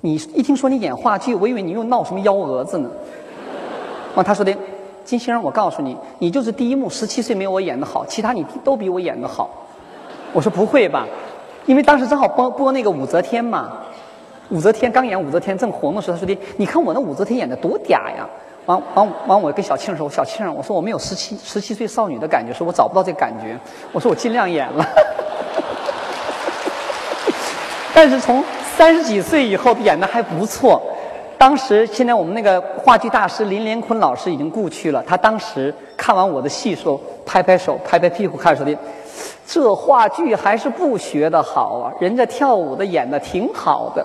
[0.00, 2.88] 你一听说你演话剧，我以为你又闹什么幺蛾子呢。”
[4.16, 4.56] 完他说的
[5.04, 9.50] ：“金星，我告诉你，你就是第一幕十七岁没我演的好，其他你都比我演的好。”
[10.32, 11.06] 我说：“不会吧？
[11.66, 13.70] 因为当时正好播播那个武则天嘛，
[14.48, 18.26] 武则天刚演武则天正红的时候，他说的：你看我那武则天演的多嗲呀。”
[18.66, 19.42] 完完完！
[19.42, 23.58] 我跟小庆说：“小庆，我说我没有十七十七岁少女的感觉，说我找不到这感觉。
[23.92, 24.84] 我说我尽量演了，
[27.92, 28.42] 但是从
[28.76, 30.80] 三十几岁以后演的还不错。
[31.36, 38.74] 当时现在我们那个话剧大师林连坤老师已经故去了，他当时看完我的戏说，拍拍手，拍拍屁股，开始说的：
[39.46, 44.02] 这话剧还是不学的好啊，人家跳舞的演的挺好的。”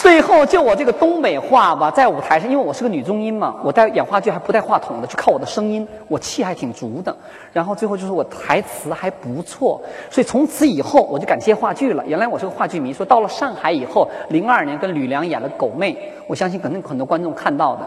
[0.00, 7.14] 最后就我这个东北话吧，在舞台上，因为我是个女中音嘛，我带演话剧还不带话筒的，就靠我的声音，我气还挺足的。
[7.52, 9.78] 然后最后就是我台词还不错，
[10.10, 12.02] 所以从此以后我就敢接话剧了。
[12.06, 15.92] 原来我是个话剧迷，说到了上海以后，零二年跟吕梁演了《狗妹》，
[16.26, 17.82] 我相信可能很多观众看到的。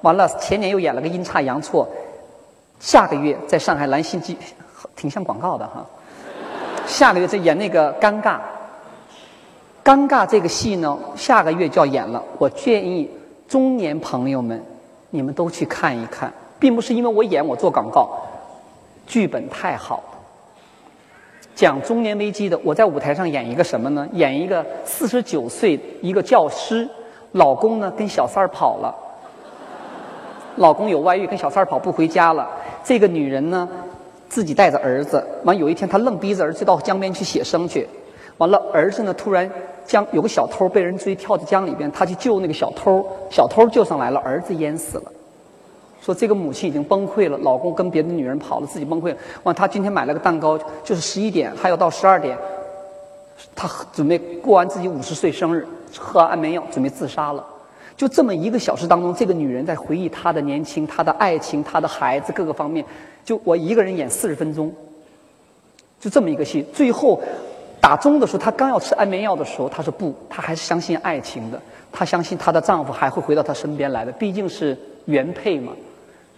[0.00, 1.86] 完了前年又演了个阴差阳错，
[2.80, 4.36] 下个月在上海兰心剧，
[4.96, 5.86] 挺像广告的哈。
[6.86, 8.38] 下个月再演那个尴尬。
[9.84, 12.22] 尴尬这个戏呢，下个月就要演了。
[12.38, 13.10] 我建议
[13.48, 14.62] 中年朋友们，
[15.10, 18.10] 你们都去看一看，并不是因为我演我做广告，
[19.06, 20.02] 剧本太好。
[21.54, 22.58] 讲中年危机的。
[22.64, 24.08] 我在舞台上演一个什么呢？
[24.12, 26.88] 演一个四十九岁一个教师，
[27.32, 28.94] 老公呢跟小三儿跑了，
[30.56, 32.48] 老公有外遇，跟小三儿跑不回家了。
[32.84, 33.68] 这个女人呢，
[34.28, 37.86] 自己带着儿子，完有一天她愣逼着儿子到江边去写生去，
[38.42, 39.48] 完了儿子呢突然
[39.86, 45.04] 江有个小偷被人追跳到江里边，他去救那个小偷，小偷救上来了，儿子淹死了。
[46.00, 49.16] 说这个母亲已经崩溃了，老公跟别的女人跑了，自己崩溃了。
[49.44, 52.36] 完，她今天买了个蛋糕，就是十一点，还要到十二点，
[53.54, 55.64] 她准备过完自己五十岁生日，
[55.96, 57.46] 喝安眠药，准备自杀了。
[57.96, 62.84] 就这么一个小时当中，这个女人在回忆她的年轻、她的爱情、她的孩子各个方面。
[63.24, 64.72] 就我一个人演四十分钟，
[66.00, 66.66] 就这么一个戏。
[66.72, 67.20] 最后
[67.82, 75.72] 打钟的时候，她刚要吃安眠药的时候，她说不，她还是相信爱情的，她相信她的丈夫还会回到她身边来的，毕竟是原配嘛。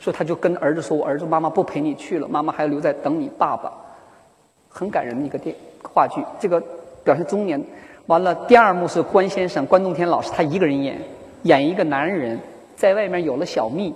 [0.01, 3.71] 所以她就跟儿子说：“我儿子妈妈不陪你去了，妈妈还要留在等你爸爸。”
[4.71, 6.25] 很感人的一个电话剧。
[6.41, 6.59] 这个
[7.05, 7.63] 表现中年，
[8.07, 10.99] 完了第二幕是关先生关东天老师他一个人演，
[11.43, 12.41] 演一个男人
[12.75, 13.95] 在外面有了小蜜，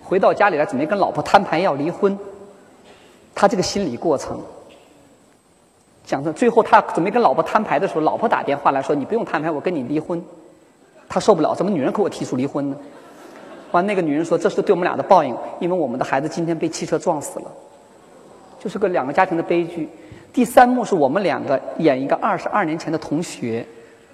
[0.00, 2.16] 回到家里来准备跟老婆摊牌要离婚。
[3.34, 4.40] 他这个心理过程，
[6.06, 10.22] 讲的最后他准备跟老婆摊牌的时候，老婆打电话来说：“你不用摊牌，我跟你离婚。”
[11.08, 12.76] 他受不了，怎么女人给我提出离婚呢？
[13.72, 17.50] 完，那个女人说：“这是对我们俩的报应，因为我们的孩子今天被汽车撞死了，
[18.60, 19.88] 就是个两个家庭的悲剧。”
[20.32, 23.66] 第三幕是我们两个演一个二十二年前的同学，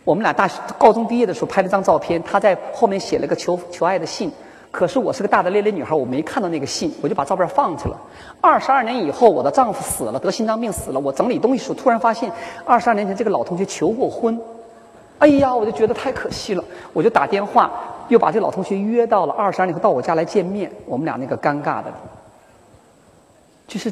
[0.05, 4.33] 我们俩大学高中毕业的时候拍了张照片，他在后面写了个求求爱的信。
[4.73, 7.97] 可是我是个大大咧咧女孩，我没看到那个信，我就把照片放去了。
[8.41, 10.99] 二十二年以后，我的丈夫死了，得心脏病死了。
[10.99, 12.33] 我整理东西时候，突然发现
[12.65, 14.41] 二十二年前这个老同学求过婚。
[15.19, 17.71] 哎呀，我就觉得太可惜了，我就打电话。
[18.09, 21.85] 又把这老同学约到了二十二年后到我家来见面，我们俩那个尴尬的，
[23.67, 23.91] 就是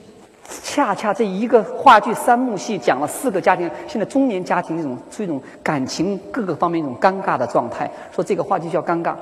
[0.62, 7.90] 恰恰这一个话剧三幕戏讲了四个家庭，现在中年家庭这种这种感情各个方面一种尴尬的状态。
[8.10, 9.14] 说这个话剧叫尴尬，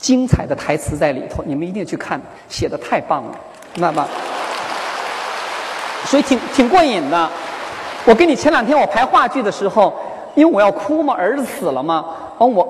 [0.00, 3.38] 精彩的台词在里头，你们一定去看，写的太棒了，
[3.74, 4.08] 明白吗？
[6.06, 7.28] 所以挺挺过瘾的。
[8.06, 9.92] 我跟你前两天我排话剧的时候，
[10.34, 12.04] 因为我要哭嘛，儿子死了嘛，
[12.38, 12.66] 完我。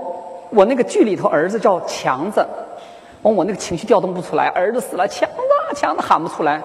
[0.50, 2.44] 我那个剧里头儿子叫强子，
[3.22, 5.36] 完我那个情绪调动不出来，儿子死了，强子
[5.76, 6.60] 强子喊不出来，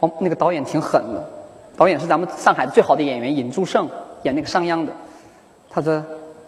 [0.00, 1.24] 哦，那个导演挺狠的，
[1.76, 3.88] 导演是咱们上海最好的演员尹祝胜，
[4.24, 4.92] 演那个商鞅的，
[5.70, 6.02] 他说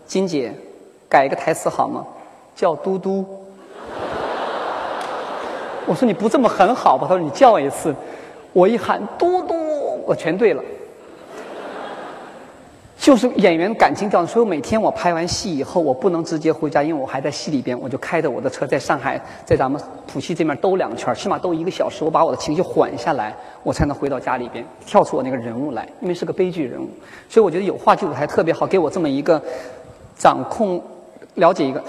[0.04, 0.52] 金姐
[1.08, 2.04] 改一个台词好吗？
[2.56, 3.24] 叫嘟嘟，
[5.86, 7.06] 我说你不这么很好吧？
[7.08, 7.94] 他说你叫一次，
[8.52, 9.54] 我一喊嘟嘟，
[10.06, 10.62] 我全对了。
[12.96, 26.88] 就是演员感情调，所以每天我拍完戏以后，我不能直接回家，因为我还在戏里边，我就开着我的车在上海，在咱们浦西这面兜两圈，起码兜一个小时，我把我的情绪缓下来，我才能回到家里边，跳出我那个人物来，因为是个悲剧人物，
[27.28, 29.42] 所以我觉得有话剧舞台特别好，给我这么一个
[30.16, 30.80] 掌控、
[31.34, 31.82] 了解一个。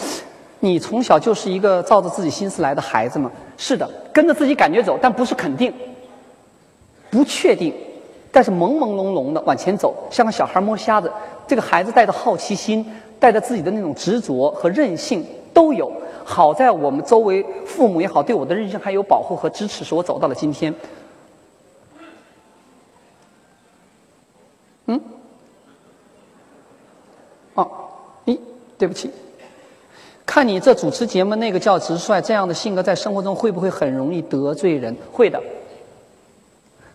[0.62, 3.30] 你从小就是一个照着自己心思来的孩子吗？
[3.58, 5.74] 是的，跟着自己感觉走，但不是肯定，
[7.10, 7.74] 不确定。
[8.32, 11.12] 但是朦朦胧胧的往前走，像个小孩摸瞎子。
[11.46, 12.86] 这个孩子带着好奇心，
[13.20, 15.92] 带着自己的那种执着和任性都有。
[16.26, 20.74] 好在我们周围父母也好，对我的任性还有保护和支持，使我走到了今天。
[24.88, 25.00] 嗯？
[27.54, 27.70] 哦，
[28.26, 28.40] 咦，
[28.78, 29.12] 对不起。
[30.26, 34.96] 看你这主持节目那个叫直率，这样的性格在生活中会不会很容易得罪人？
[35.12, 35.40] 会的。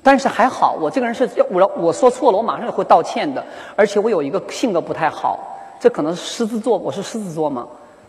[0.03, 3.45] 但是还好，我这个人是我我说错了，我马上也会道歉的。
[3.77, 5.39] 而且我有一个性格不太好，
[5.79, 7.67] 这可能是狮子座，我是狮子座嘛。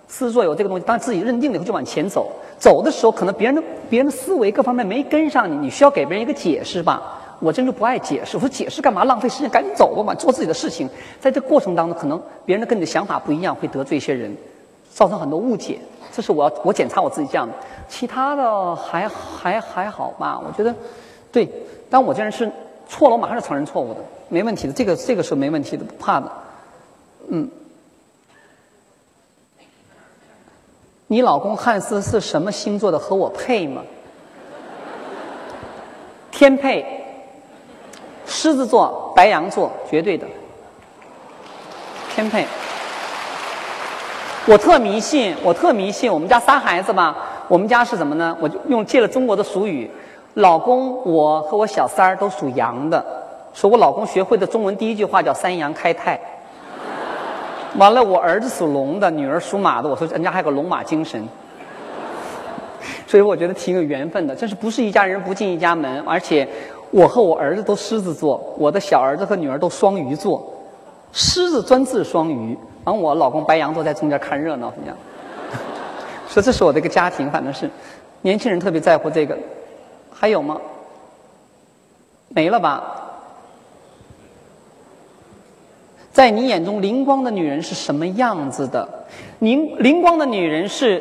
[0.08, 2.32] 狮子座有这个东西，当自己认定了以后就往前走。
[2.58, 7.02] 走的时候，可能别人的别人的思维各方面没跟上你，你需要给别人一个解释吧。
[7.40, 9.04] 我真是不爱解释，我说解释干嘛？
[9.04, 10.90] 浪费时间，赶紧走吧，做自己的事情。
[11.20, 14.36] 在这过程当中，可能别人的跟你的想法不一样，会得罪一些人，
[15.00, 15.80] 造成很多误解。
[16.12, 17.54] 这是我要我检查我自己这样的，
[17.88, 20.38] 其他的还还还好吧？
[20.46, 20.76] 我觉得，
[21.32, 21.50] 对。
[21.90, 22.52] 但我这人是
[22.90, 26.30] 错了，我马上就承认错误的，没问题的，这个这个是没问题的，不怕的。
[27.30, 27.50] 嗯，
[31.08, 33.00] 你老公汉斯是什么星座的？
[33.00, 33.82] 和我配吗？
[36.32, 36.86] 天配，
[38.26, 40.28] 狮子座、白羊座，绝对的，
[42.14, 42.46] 天配。
[44.50, 46.12] 我特迷信，我特迷信。
[46.12, 47.16] 我们家仨孩子吧，
[47.48, 48.36] 我们家是什么呢？
[48.42, 49.88] 我就用借了中国的俗语。
[50.34, 53.06] 老公，我和我小三儿都属羊的，
[53.54, 56.20] 说我老公学会的中文第一句话叫“三羊开泰”。
[57.78, 61.24] 完了，我儿子属龙的，女儿属马的，我说人家还有个龙马精神。
[63.06, 66.04] 所以我觉得挺有缘分的，真是不是一家人不进一家门。
[66.08, 66.50] 而且
[66.90, 70.44] 我和我儿子都狮子座，我的小儿子和女儿都双鱼座，
[71.12, 72.58] 狮子专治双鱼，
[72.90, 74.98] 然后我老公白羊座在中间看热闹，这样。
[76.28, 77.70] 说这是我的一个家庭，反正是
[78.24, 79.38] 年轻人特别在乎这个。
[80.12, 80.60] 还有吗？
[82.30, 82.84] 没了吧？
[86.12, 88.90] 在你眼中，灵光的女人是什么样子的？
[89.38, 91.00] 灵灵光的女人是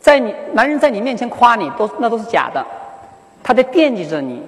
[0.00, 2.64] 在你男人在你面前夸你，都那都是假的。
[3.42, 4.42] 他在惦记着你，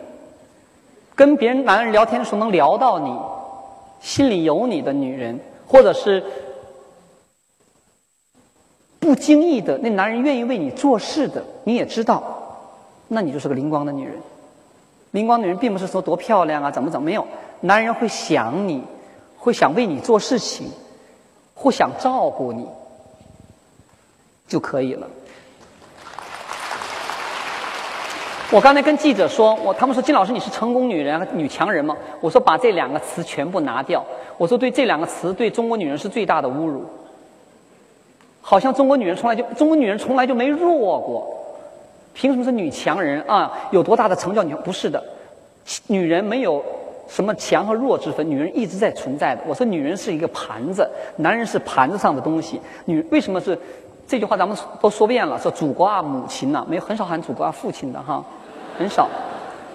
[1.14, 3.14] 跟别人男人聊天的时候能聊到你，
[4.00, 6.22] 心里有你的女人，或者是
[9.04, 12.22] 不经意的那男人愿意为你做事的，你也知道，
[13.08, 14.14] 那你就是个灵光的女人。
[15.10, 17.26] 灵光女人并不是说多漂亮啊，怎么怎么没有，
[17.60, 18.82] 男人会想你。
[19.36, 20.68] 会想为你做事情，
[21.54, 22.66] 或想照顾你，
[24.48, 25.06] 就可以了。
[28.50, 31.94] 我刚才跟记者说，我他们说金老师你是成功女人、女强人吗？
[32.22, 34.02] 我说把这两个词全部拿掉。
[34.38, 36.86] 我说对这两个词对中国女人是最大的侮辱。
[38.46, 41.26] 好像中国女人从来就中国女人从来就没弱过，
[42.12, 43.50] 凭什么是女强人啊？
[43.70, 44.42] 有多大的成就？
[44.42, 45.02] 你不是的，
[45.86, 46.62] 女人没有。
[47.06, 48.26] 什么强和弱之分？
[48.30, 49.42] 女人一直在存在的。
[49.46, 52.58] 我说，女人是一个盘子，男人是盘子上的东西。
[52.86, 53.58] 女为什么是
[54.08, 54.38] 这句话？
[54.38, 58.24] 咱们都说遍了，说祖国啊，母亲呐，没有很少喊祖国啊，父亲的哈，
[58.78, 59.06] 很少。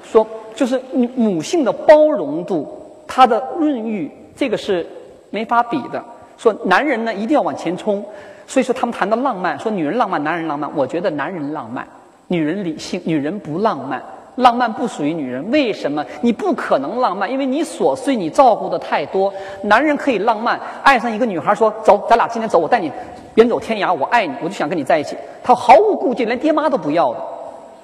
[0.04, 0.82] 说就是
[1.16, 2.68] 母性的包容度，
[3.06, 4.84] 她的润育，这个是
[5.30, 6.04] 没法比的。
[6.36, 8.04] 说男人呢，一定要往前冲。
[8.50, 10.68] 所以说他们谈到浪漫，说女人浪漫，男人浪漫。
[10.76, 11.88] 我觉得男人浪漫，
[12.30, 14.02] 女人理性，女人不浪漫。
[14.38, 16.04] 浪漫不属于女人，为什么？
[16.22, 19.32] 你不可能浪漫，因为你琐碎，你照顾的太多。
[19.62, 22.92] 男人可以浪漫，爱上一个女孩，说走，咱俩今天走，我带你
[23.36, 25.16] 远走天涯，我爱你，我就想跟你在一起。
[25.44, 27.20] 他毫无顾忌，连爹妈都不要的。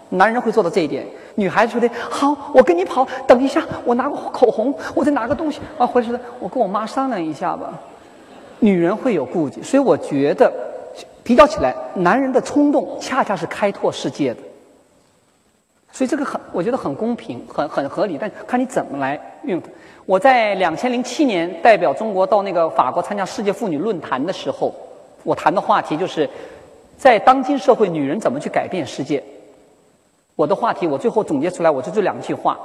[0.10, 7.72] 男人会做到这一点，女孩子说的好，我跟你跑，等一下，我拿个口红，我再拿个东西啊，回去我跟我妈商量一下吧。
[8.66, 10.52] 女人会有顾忌，所以我觉得
[11.24, 14.40] 比较起来，男人的冲动恰恰是开拓世界的。
[15.92, 19.62] 所以这个很，我觉得很公平，很很合理，但看你怎么来运用。
[20.08, 24.74] 我在两千零七年代表中国到那个法国参加世界妇女论坛的时候，
[25.24, 26.28] 我谈的话题就是，
[26.98, 29.24] 在当今社会，女人怎么去改变世界。
[30.36, 32.58] 我的话题，我最后总结出来，我就这两句话：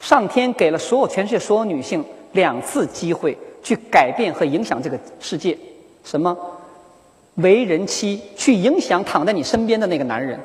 [0.00, 5.56] 上天给了所有全世界所有女性两次机会去改变和影响这个世界，
[6.04, 6.36] 什么？
[7.36, 10.38] 为人妻，去影响躺在你身边的那个男人。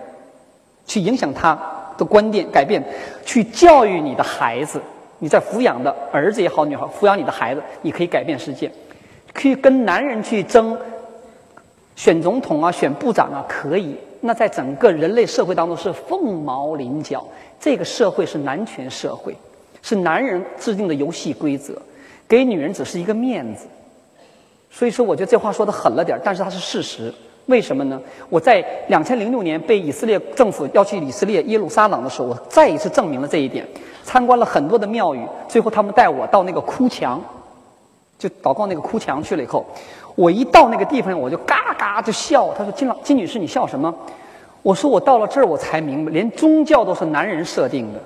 [0.86, 1.60] 去影响他
[1.98, 2.82] 的观点，改变，
[3.26, 4.82] 去教育你的孩子。
[5.20, 8.72] 你在抚养的儿子也好，女孩抚养你的孩子，你可以改变世界。
[9.34, 10.78] 可以跟男人去争
[11.98, 13.98] 选总统啊，选部长啊，可以。
[14.22, 17.28] 那在整个人类社会当中是凤毛麟角。
[17.60, 19.36] 这个社会是男权社会，
[19.82, 21.74] 是男人制定的游戏规则，
[22.28, 23.68] 给女人只是一个面子。
[24.70, 27.14] 所以说，我觉得这话说的狠了点但是它是事实。
[27.48, 28.00] 为什么呢？
[28.30, 33.66] 我在两千零六年被以色列政府要去以色列耶路撒冷的时候，我再一次证明了这一点。
[34.04, 37.22] 参观了很多的庙宇，最后他们带我到那个哭墙，
[38.20, 39.66] 就祷告那个哭墙去了以后，
[40.16, 42.54] 我一到那个地方，我就嘎嘎就笑。
[42.54, 43.94] 他说：“金老金女士，你笑什么？”
[44.62, 48.00] 我说：“我到了这儿，我才明白，连宗教都是男人设定的。”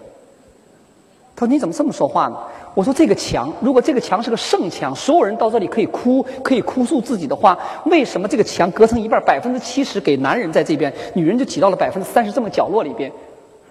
[1.36, 2.38] 他说：“你怎么这么说话呢？”
[2.74, 13.12] 我说这个墙，如果这个墙是个圣墙，所有人到这里可以哭，可以哭诉自己的话，为什么这个墙隔成一半，百分之七十给男人在这边，女人就挤到了百分之三十这么角落里边？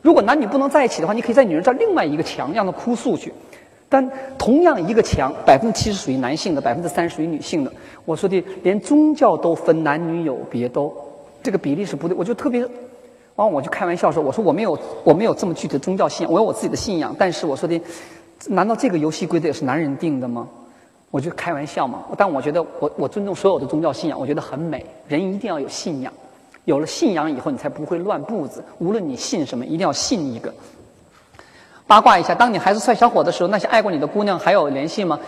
[0.03, 3.33] 如果男女不能在一起的话，你可以在女人这另外一个墙让她哭诉去。
[3.88, 7.73] 但同样一个墙，百分之七十属于男性的，百分之三十属于女性的。
[8.05, 10.92] 我说的连宗教都分男女有别，都
[11.42, 12.16] 这个比例是不对。
[12.16, 12.64] 我就特别，
[13.40, 17.81] 然后我就开玩笑说，我说我没有我没有这么具体的宗教信仰，我有我自己的信仰，但是我说的。
[18.48, 20.46] 难道这个游戏规则也是男人定的吗？
[21.11, 22.00] 我就开玩笑嘛。
[22.18, 24.85] 但我觉得，我我尊重所有的宗教信仰，我觉得很美。
[25.09, 26.12] 人一定要有信仰，
[26.66, 28.62] 有了信仰以后，你才不会乱步子。
[28.79, 30.53] 无论你信什么，一定要信一个。
[31.87, 35.19] 八卦一下，当你还是帅小伙的时候，那些爱过你的姑娘还有联系吗？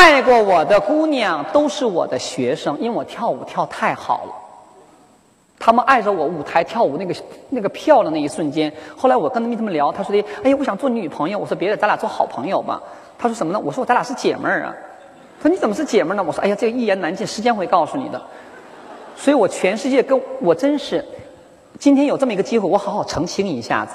[0.00, 4.32] 爱过我的姑娘都是我的学生，因为我跳舞跳太好了。
[5.58, 7.14] 他们爱着我舞台跳舞那个
[7.50, 8.72] 那个漂亮那一瞬间。
[8.96, 12.80] 后来我跟他们他们聊，他说的：“哎呀，我想做女朋友。”我说：“别的，咱俩做好朋友吧。”
[13.18, 14.74] 他说：“什么呢？”我说：“咱俩是姐妹儿啊。”
[15.38, 18.18] 他说：“你怎么是姐妹儿呢？”我说：“哎呀，这个一言难尽，时间会告诉你的。”
[19.14, 21.04] 所以我全世界跟我真是，
[21.78, 23.92] 今天有这么一个机会，我好好澄清一下子。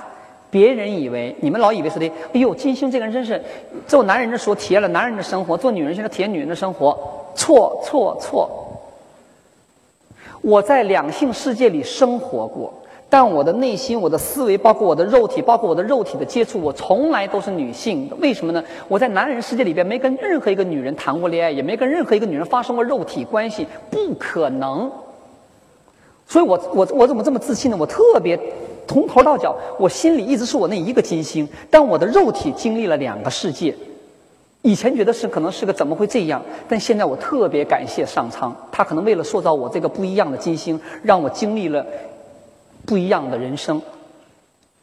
[0.55, 3.43] 别人以为你们老以为说的：“哎呦，金星这个人真是
[3.85, 6.97] 做男人的时候体验了男人的生活，做女人现在体验女人的生活。”
[7.35, 8.49] 错错错。
[10.39, 12.73] 我在两性世界里生活过，
[13.09, 18.09] 但我的内心、我的思维，包括我的肉体，包括我的肉体的接触，我从来都是女性。
[18.21, 18.63] 为什么呢？
[18.87, 24.89] 我在男人世界里边没跟任何一个女人谈过恋爱，也没跟任何一个女人发生过肉体关系，不可能。
[26.25, 27.75] 所以我我我怎么这么自信呢？
[27.77, 28.39] 我特别
[28.87, 33.75] 从头到脚，我心里一直是我那一个金星，但我的肉体经历了两个世界。
[34.61, 41.85] 以前觉得是可能是个怎么会这样，但现在我特别感谢上苍，他可能为了塑造我这个不一样的金星，让我经历了
[42.85, 43.81] 不一样的人生，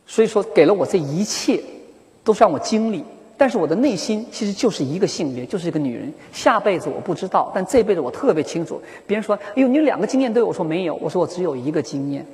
[0.07, 1.61] 所以说给了我这一切，
[2.23, 3.05] 都是让我经历。
[3.37, 6.13] 但是我的内心其实就是一个性别，就是一个女人。
[6.33, 8.81] 下辈子我不知道，但这辈子我特别清楚。
[9.05, 12.25] 别人说：“哎呦，你两个经验都有。”我说没有，我说我只有一个经验。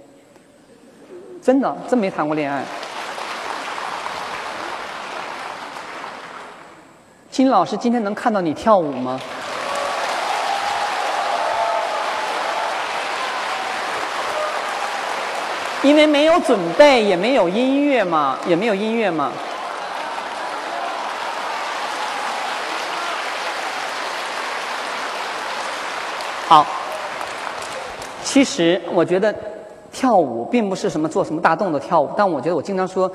[1.42, 2.62] 真的，真没谈过恋爱。
[7.30, 9.20] 金老师，今天能看到你跳舞吗？
[15.82, 19.30] 因为没有准备，也没有音乐嘛，也没有音乐嘛。
[26.48, 26.66] 好，
[28.24, 29.32] 其实我觉得
[29.98, 33.10] 跳舞并不是什么做什么大动作跳舞，但我觉得我经常说。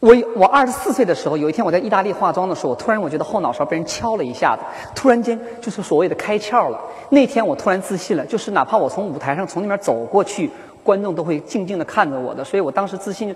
[0.00, 4.62] 我我二十四岁的时候，有一天我在意大利化妆的时候，我突然我觉得后脑勺被人敲了一下子，
[4.94, 6.78] 突然间就是所谓的开窍了。
[7.08, 10.50] 那天我突然自信了，就是哪怕我从舞台上从那边走过去，
[10.82, 12.44] 观众都会静静的看着我的。
[12.44, 13.34] 所以我当时自信。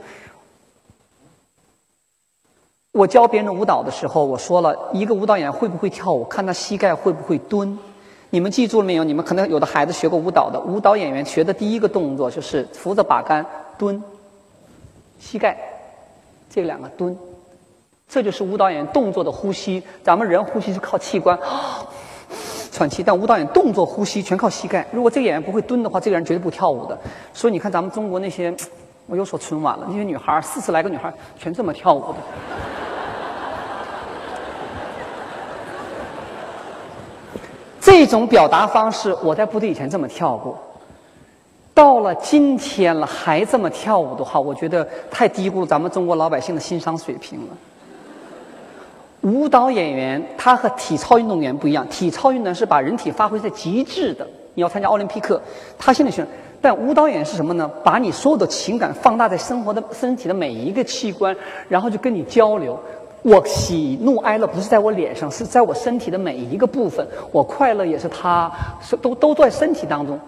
[2.92, 7.78] 我教别人的舞蹈的时候，我说了一个舞蹈演员会不会跳舞，看他膝盖会不会蹲。
[8.30, 9.04] 你们记住了没有？
[9.04, 13.44] 你们可能有的孩子学过舞蹈的，舞蹈演员学的第一个动作就是扶着把杆
[13.78, 14.02] 蹲，
[15.18, 15.56] 膝盖。
[16.50, 17.16] 这两个蹲，
[18.08, 19.82] 这就是舞蹈演员动作的呼吸。
[20.02, 21.38] 咱们人呼吸是靠器官
[22.72, 24.86] 喘气，但舞蹈演员动作呼吸全靠膝盖。
[24.92, 26.98] 如果这个演员不会蹲的话，这个人绝对不跳舞的。
[27.34, 28.54] 所以你看，咱们中国那些，
[29.06, 32.16] 我又说春晚了，那些女孩四十来个女孩全这么跳舞的。
[37.98, 40.56] 这种表达方式，我在部队以前这么跳过。
[41.74, 47.46] 到了今天了，还这么跳舞的话，我觉得太低估咱们中国老百姓的欣赏水平了。
[49.22, 54.24] 舞蹈演员他和体操运动员不一样，体操运动员是把人体发挥在极致的。
[54.54, 55.42] 你要参加奥林匹克，
[55.76, 56.24] 他心里想，
[56.62, 57.68] 但舞蹈演员是什么呢？
[57.82, 61.36] 把你所有的情感放大在生活的身体的每一个器官，
[61.68, 62.78] 然后就跟你交流。
[63.22, 67.06] 我喜怒哀乐不是在我脸上，是在我身体的每一个部分。
[67.32, 68.50] 我快乐也是他，
[68.80, 70.18] 是都都在身体当中。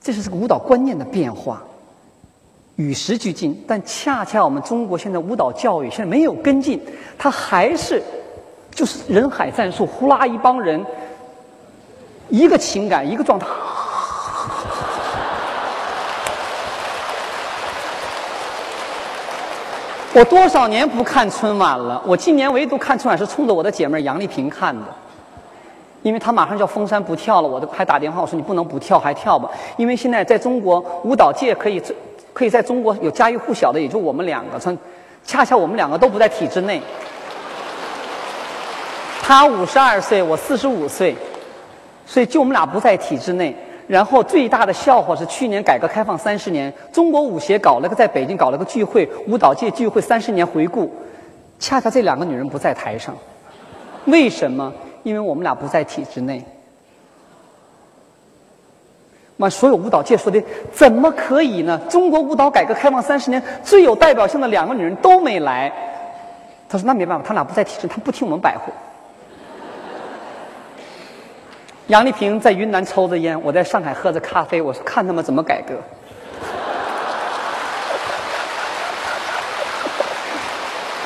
[0.00, 1.62] 这是这个舞蹈观念的变化，
[2.76, 3.60] 与时俱进。
[3.66, 6.80] 但恰恰我们中国现在舞蹈教育现在没有跟进，
[7.18, 8.00] 它还是
[8.70, 10.84] 就是人海战术，呼啦一帮人，
[12.28, 13.46] 一个情感一个状态。
[20.16, 22.00] 我多少年不看春晚了？
[22.06, 24.86] 我今年唯独看春晚是冲着我的姐妹杨丽萍看的。
[26.00, 31.82] 因为她马上就要封山不跳了，我都还打电话我说你不能不跳还跳吧，因为现在在中国舞蹈界可以
[32.32, 34.74] 可以在中国有家喻户晓的也就我们两个，从
[35.22, 36.80] 恰恰我们两个都不在体制内。
[39.20, 41.14] 她五十二岁，我四十五岁，
[42.06, 43.54] 所以就我们俩不在体制内。
[43.86, 50.92] 然后最大的笑话是去年改革开放三十年，中国舞协搞了个在北京搞了个聚会，舞蹈界聚会三十年回顾，
[51.58, 53.16] 恰恰这两个女人不在台上，
[54.06, 54.72] 为什么？
[55.04, 56.44] 因为我们俩不在体制内，
[59.36, 61.80] 完所有舞蹈界说的怎么可以呢？
[61.88, 65.72] 中国舞蹈改革开放三十年最有代表性的两个女人都没来。
[66.68, 68.72] 他说那没办法，他俩不在体制，他不听我们摆活。
[71.88, 75.72] 杨丽萍在云南抽着烟，我在上海喝着咖啡，我说看他们怎么改革。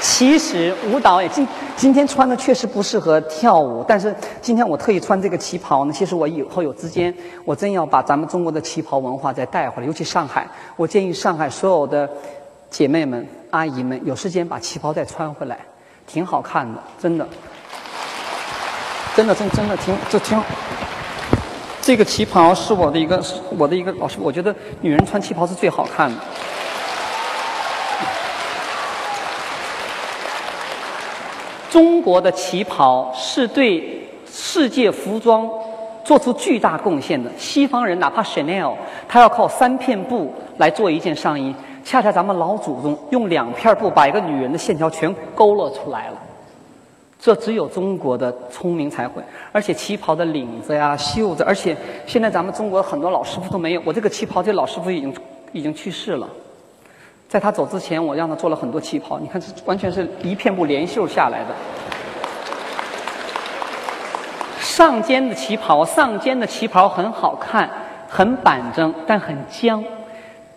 [0.00, 5.92] 其实舞蹈也今今天穿的确实不适合跳舞，但是今天我特意穿这个旗袍呢。
[5.92, 7.14] 其实我以后有时间，
[7.44, 10.48] 我真要把咱们中国的旗袍文化再带回来，尤其上海。
[10.76, 12.08] 我建议上海所有的
[12.70, 15.58] 姐妹们、阿姨们有时间把旗袍再穿回来，
[16.06, 17.28] 挺好看的，真的，
[19.16, 20.40] 真的真真的挺这挺。
[21.82, 23.22] 这个旗袍是我的一个
[23.58, 26.16] 我的一个老师，我觉得女人穿旗袍是最好看的。
[31.70, 35.48] 中国的旗袍是对世界服装
[36.04, 37.30] 做出巨大贡献的。
[37.38, 38.74] 西方人哪怕 Chanel，
[39.08, 41.54] 他要靠三片布来做一件上衣，
[41.84, 46.14] 恰恰咱们老祖宗用两片布把一个女人的线条全勾勒出来了。
[47.20, 49.22] 这只有中国的聪明才会。
[49.52, 53.82] 而且旗袍的领子呀、袖子，而且现在咱们中国很多老师傅都没有。
[53.84, 55.14] 我这个旗袍，这老师傅已经
[55.52, 56.26] 已经去世了。
[57.28, 59.18] 在他走之前，我让他做了很多旗袍。
[59.18, 61.54] 你看，这完全是一片布连袖下来的。
[64.58, 67.68] 上肩的旗袍，上肩的旗袍很好看，
[68.08, 69.84] 很板正，但很僵。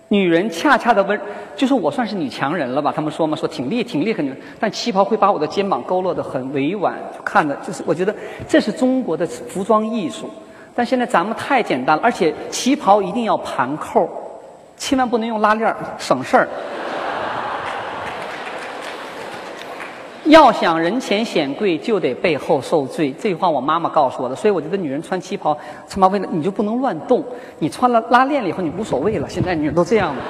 [0.10, 1.20] 女人恰恰的温，
[1.56, 2.94] 就是我算是女强人了吧？
[2.96, 6.94] 他们说嘛，说挺厉挺厉害女，但旗袍会把我的肩膀勾勒的很委婉，
[7.26, 8.14] 看着就是我觉得
[8.48, 10.30] 这是中国的服装艺术。
[10.76, 14.10] 但现在咱们太简单了，而且旗袍一定要盘扣，
[14.78, 16.48] 千万不能用拉链省事儿。
[20.26, 23.14] 要想人前显贵，就得背后受罪。
[23.20, 25.58] 这句话我妈妈告诉我的，所以我觉得女人穿旗袍，
[25.90, 27.24] 他妈为了你就不能乱动。
[27.60, 29.28] 你穿了拉链了以后，你无所谓了。
[29.28, 30.22] 现在女人都这样了，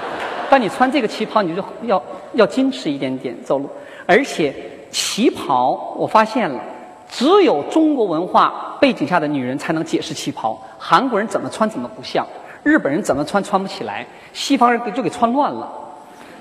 [0.50, 2.02] 但你穿这个旗袍，你就要
[2.34, 3.70] 要矜持一点点走路。
[4.08, 4.54] 而且
[4.90, 6.60] 旗袍，我发现了，
[7.08, 10.60] 只有中国文化背景下的女人才能解释旗袍。
[10.80, 12.26] 韩国人怎么穿怎么不像，
[12.64, 15.72] 日本人怎么穿穿不起来，西方人就给穿乱了。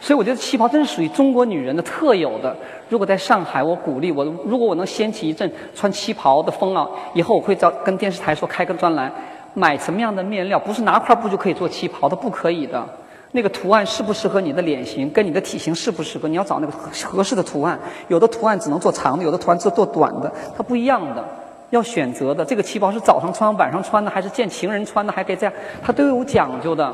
[0.03, 2.55] 所以我觉得旗袍真是属于中国女人的特有的。
[2.89, 6.85] 如果在上海，我鼓励我，如果我能掀起一阵穿旗袍的风啊，
[7.15, 9.11] 以后我会找跟电视台说开个专栏，
[9.55, 12.85] 买什么样的面料，不是拿块布就可以做旗袍的，不可以的。
[13.31, 16.73] 那个图案适不适合你的脸型，跟你的体型适不适合，你要找那个
[17.07, 17.79] 合适的图案。
[18.09, 21.25] 有的图案只能做长的，有的图案只做短的，它不一样的，
[21.71, 22.45] 要选择的。
[22.45, 26.93] 这个旗袍是早上穿、晚上穿的，还是见情人穿的，还可以这样，它都有讲究的。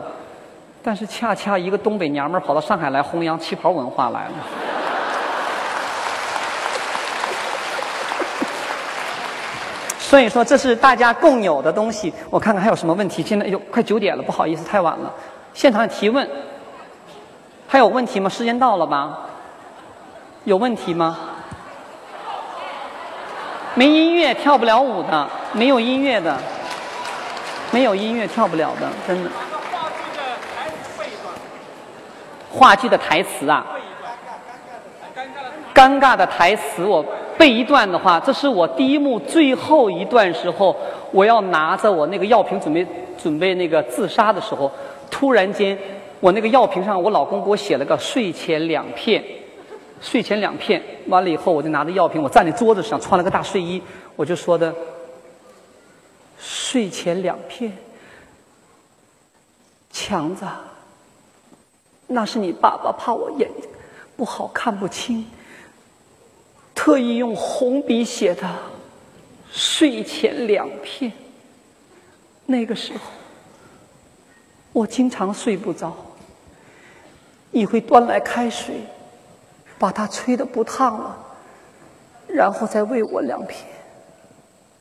[0.83, 4.33] 但是恰恰一个东北娘们跑到上海来弘扬旗袍文化来了，
[9.99, 12.13] 所以说这是大家共有的东西。
[12.31, 13.23] 我看看还有什么问题？
[13.23, 15.13] 现在哟，快九点了，不好意思，太晚了。
[15.53, 16.27] 现场提问，
[17.67, 18.31] 还有问题吗？
[18.31, 19.19] 时间到了吧？
[20.45, 21.19] 有问题吗？
[23.75, 26.37] 没音乐跳不了舞的，没有音乐的，
[27.71, 29.31] 没有音乐跳不了的，真的。
[32.51, 33.67] 话剧的台词啊，
[35.75, 37.05] 尴尬的台词，我
[37.37, 40.75] 背一段的话，这是我第一幕最后一段时候，
[41.13, 42.87] 我要拿着我那个药瓶准备
[43.17, 44.71] 准备那个自杀的时候，
[45.11, 45.79] 突然间，
[46.21, 49.23] 我那个药瓶上我老公给我写了个睡前两片，
[50.01, 53.81] 睡前两片，完了以后我就拿着药瓶，我站在桌子上穿了个大睡衣，
[54.17, 54.75] 我就说的，
[56.39, 57.73] 睡前两片，
[59.93, 60.45] 强子。
[62.11, 63.71] 那是你爸爸怕我眼睛
[64.17, 65.27] 不好看不清，
[66.75, 68.49] 特意用红笔写的
[69.53, 71.13] 睡前两片。
[72.47, 73.01] 那个时候
[74.73, 75.95] 我经常睡不着，
[77.51, 78.77] 你会端来开水，
[79.79, 81.17] 把它吹得不烫了，
[82.27, 83.67] 然后再喂我两片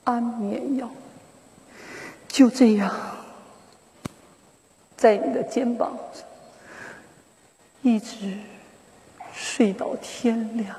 [0.06, 0.90] 安眠药。
[2.30, 2.90] 就这样，
[4.96, 6.24] 在你的肩膀上。
[7.88, 8.16] 一直
[9.34, 10.76] 睡到天亮，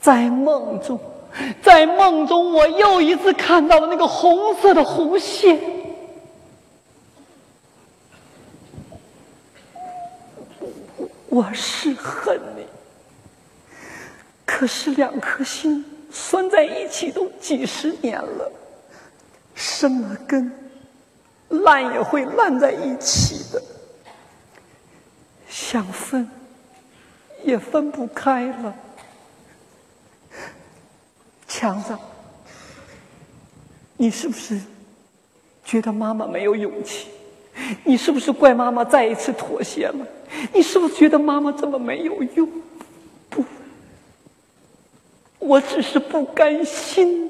[0.00, 1.00] 在梦中，
[1.60, 5.60] 在梦中，我又一次看到了那个红色的弧线。
[11.28, 12.64] 我是恨你，
[14.46, 18.52] 可是两颗心拴在一起都几十年了，
[19.56, 20.52] 生了根，
[21.48, 23.60] 烂也会烂在一起的。
[25.48, 26.28] 想分，
[27.42, 28.74] 也分不开了。
[31.46, 31.96] 强子，
[33.96, 34.60] 你是不是
[35.64, 37.08] 觉得妈妈没有勇气？
[37.82, 40.06] 你是不是怪妈妈再一次妥协了？
[40.52, 42.48] 你是不是觉得妈妈这么没有用？
[43.28, 43.44] 不，
[45.38, 47.28] 我只是不甘心。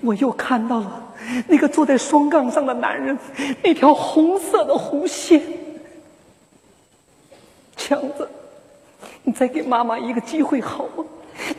[0.00, 1.14] 我又看到了
[1.48, 3.18] 那个坐在双杠上的男人，
[3.62, 5.42] 那条红色的弧线。
[7.86, 8.26] 强子，
[9.22, 11.04] 你再给妈妈一个机会好吗？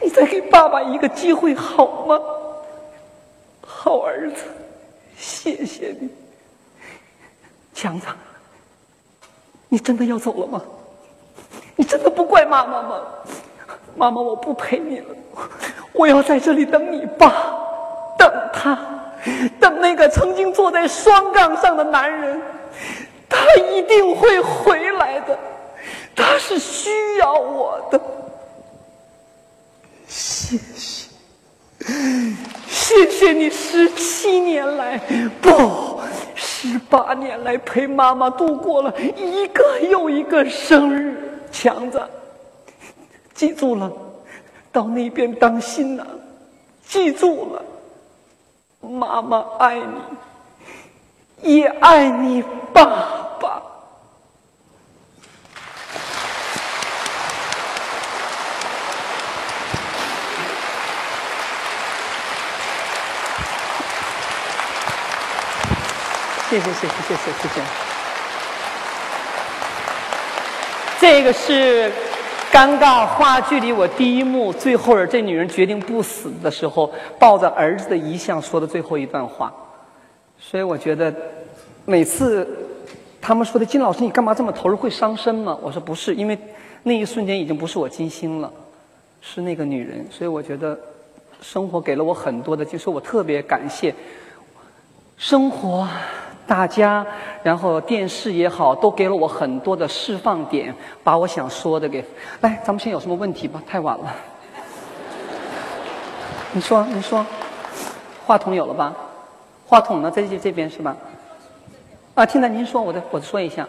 [0.02, 2.20] 你再给爸爸一个机会好吗？
[3.62, 4.42] 好儿子，
[5.16, 6.10] 谢谢你。
[7.76, 8.08] 强子，
[9.70, 10.60] 你真的要走了吗？
[11.76, 13.02] 你真的不怪妈妈吗？
[13.96, 15.16] 妈妈，我不陪你了，
[15.94, 17.30] 我要在这里等你爸，
[18.18, 18.76] 等他，
[19.60, 22.42] 等那个曾经坐在双杠上的男人，
[23.30, 25.38] 他一定会回来的。
[26.16, 28.00] 他是需要我的，
[30.08, 31.10] 谢谢，
[32.68, 34.98] 谢谢你十七年来，
[35.42, 36.00] 不，
[36.36, 42.02] 十八年来陪妈妈度过了一个又一个生日，强子，
[43.34, 43.92] 记住了，
[44.72, 46.06] 到那边当心呐，
[46.88, 47.62] 记住了，
[48.80, 49.80] 妈妈爱
[51.42, 52.42] 你，也爱你
[52.74, 52.86] 爸
[53.40, 53.62] 爸。
[66.50, 67.62] 谢谢谢谢谢谢谢谢。
[71.00, 71.92] 这个是
[72.52, 79.54] 尴尬话剧里我第一幕最后这女人决定不死的时候，抱着儿子的遗像说的最后一段话。
[80.40, 81.14] 所以我觉得，
[81.84, 82.48] 每次
[83.20, 85.58] 他们说的金老师你干嘛这么投入会伤身吗？
[85.62, 86.38] 我说不是，因为
[86.84, 88.52] 那一瞬间已经不是我金星了，
[89.20, 90.06] 是那个女人。
[90.12, 90.78] 所以我觉得，
[91.42, 93.94] 生活给了我很多的，就是我特别感谢
[95.18, 95.88] 生活。
[96.48, 97.06] 大家，
[97.42, 100.74] 然后电视也好，都给了我很多的释放点，
[101.04, 102.06] 把我想说的给
[102.42, 102.62] 来。
[102.64, 103.62] 咱们先有什么问题吧？
[103.68, 104.14] 太晚了。
[106.52, 107.26] 你说，你说，
[108.26, 108.94] 话筒有了吧？
[109.68, 110.96] 话筒呢，在这这边是吧？
[112.14, 113.68] 啊，听到您说，我再我再说一下。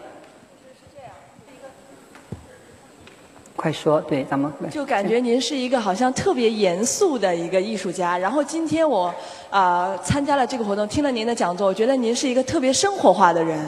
[3.57, 8.15] 快说，对，咱们就感觉您是一个好像特别严肃的一个艺术家。
[8.15, 9.11] 然后今天我
[9.49, 13.59] 啊参加了这个活动，听了您的讲座，我觉得您是一个特别生活化的人。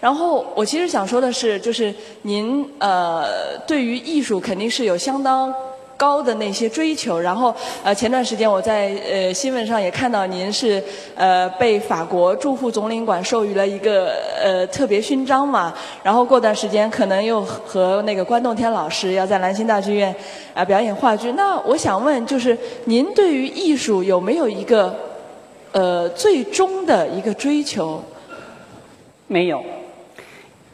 [0.00, 5.54] 然后我其实想说的是，就是您呃对于艺术肯定是有相当。
[5.98, 10.82] 高的那些追求，然后呃，前段时间我在呃新闻上也看到您是
[11.16, 15.74] 呃被法国驻沪总领馆授予了一个呃特别勋章嘛，
[16.04, 20.14] 然后过段时间可能又和那个关栋天老师要在兰心大剧院
[20.54, 21.32] 啊表演话剧。
[21.32, 24.94] 那我想问，就是您对于艺术有没有一个
[25.72, 28.00] 呃最终的一个追求？
[29.26, 29.62] 没有，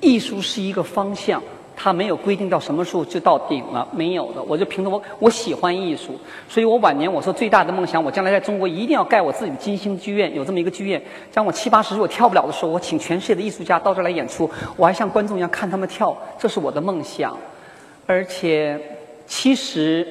[0.01, 1.43] 艺术是一个方向。
[1.77, 4.43] 他没有规定到什么时候就到顶了，没有的。
[4.45, 6.19] 我就凭着我我喜欢艺术，
[6.49, 11.03] 所以我晚年我说最大的梦想，我将来在中国一定要盖我自己的金星剧院，有这么一个剧院。
[11.33, 17.37] 当我七八十岁我跳不了的时候，我请全世界的艺术家到这儿来演出，我还像观众一样看他们跳，这是我的梦想。
[18.07, 18.81] 而且，
[19.27, 20.07] 其实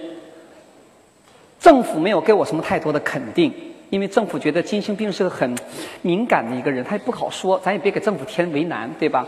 [1.60, 3.54] 政府没有给我什么太多的肯定，
[3.90, 5.56] 因为政府觉得金星毕竟是个很
[6.02, 9.26] 敏感的一个人，他也不好说，咱也别给政府添为难，对吧？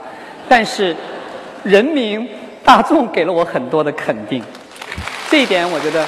[0.50, 0.94] 但是。
[1.66, 2.30] 人民
[2.64, 4.42] 大众给了我很多的肯定，
[5.32, 6.06] 这一点我觉得，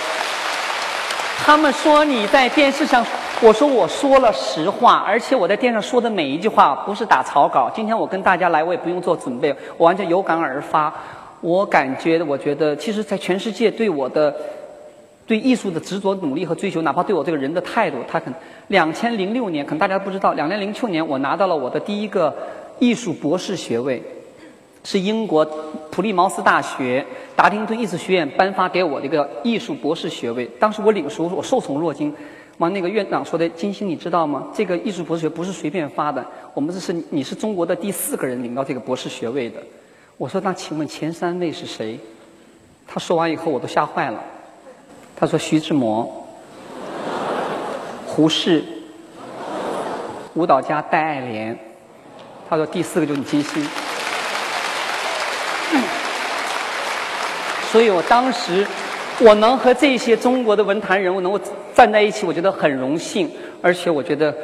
[1.43, 3.03] 他们说你在电视上，
[3.41, 7.71] 我说我说了实话，而且我在电视上说的每一句话不是打草稿。
[7.75, 10.93] 今天我跟大家来，我也不用做准备，我完全有感而发。
[11.41, 14.31] 我感觉，我觉得，其实，在全世界对我的
[15.25, 18.35] 对艺术的执着努力和追求，哪怕对我这个人的态度，他可能
[18.67, 22.35] 两千零六年，可能大家不知道，两千零六年我拿到了我的第一个
[22.77, 24.03] 艺术博士学位。
[24.87, 25.43] 是英国
[25.91, 30.45] 普利茅斯大学达丁顿艺术学院颁发给我的一个艺术博士学位。
[30.57, 32.15] 当时我领书，我受宠若惊。
[32.59, 34.47] 完，那个院长说的：“金星，你知道吗？
[34.55, 36.25] 这个艺术博士学不是随便发的。
[36.53, 39.61] 我们这是你是中国的第四个人领到这个博士学位的。”
[40.15, 41.99] 我说：“那请问前三位是谁？”
[42.87, 44.23] 他说完以后，我都吓坏了。
[45.17, 46.25] 他说：“徐志摩、
[48.05, 48.63] 胡适、
[50.35, 51.59] 舞蹈家戴爱莲。”
[52.49, 53.61] 他说：“第四个就是你金星。”
[57.77, 58.65] 所以我当时，
[59.19, 61.39] 我能和这些中国的文坛人物能够
[61.75, 63.29] 站在一起，我觉得很荣幸。
[63.61, 64.35] 而且我觉得，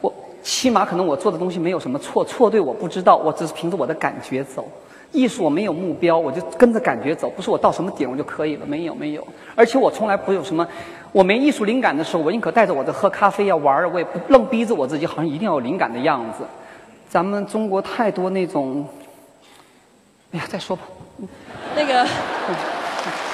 [0.00, 0.10] 我
[0.42, 4.66] 起码可能我做的东西没有什么错，错对我不知道，我只是凭着我的感觉走。
[5.12, 9.28] 艺术我没有目标，我就跟着感觉走，不是我到什么点我就可以了，没有没有。
[9.54, 10.66] 而且我从来不有什么，
[11.12, 16.42] 我没艺术灵感的时候，我宁可带着我的喝咖啡呀玩儿，我也不愣逼着我自己，好像一定要有灵感的样子。
[17.06, 18.86] 咱们中国太多那种，
[20.32, 20.84] 哎呀，再说吧。
[21.76, 22.06] 那个，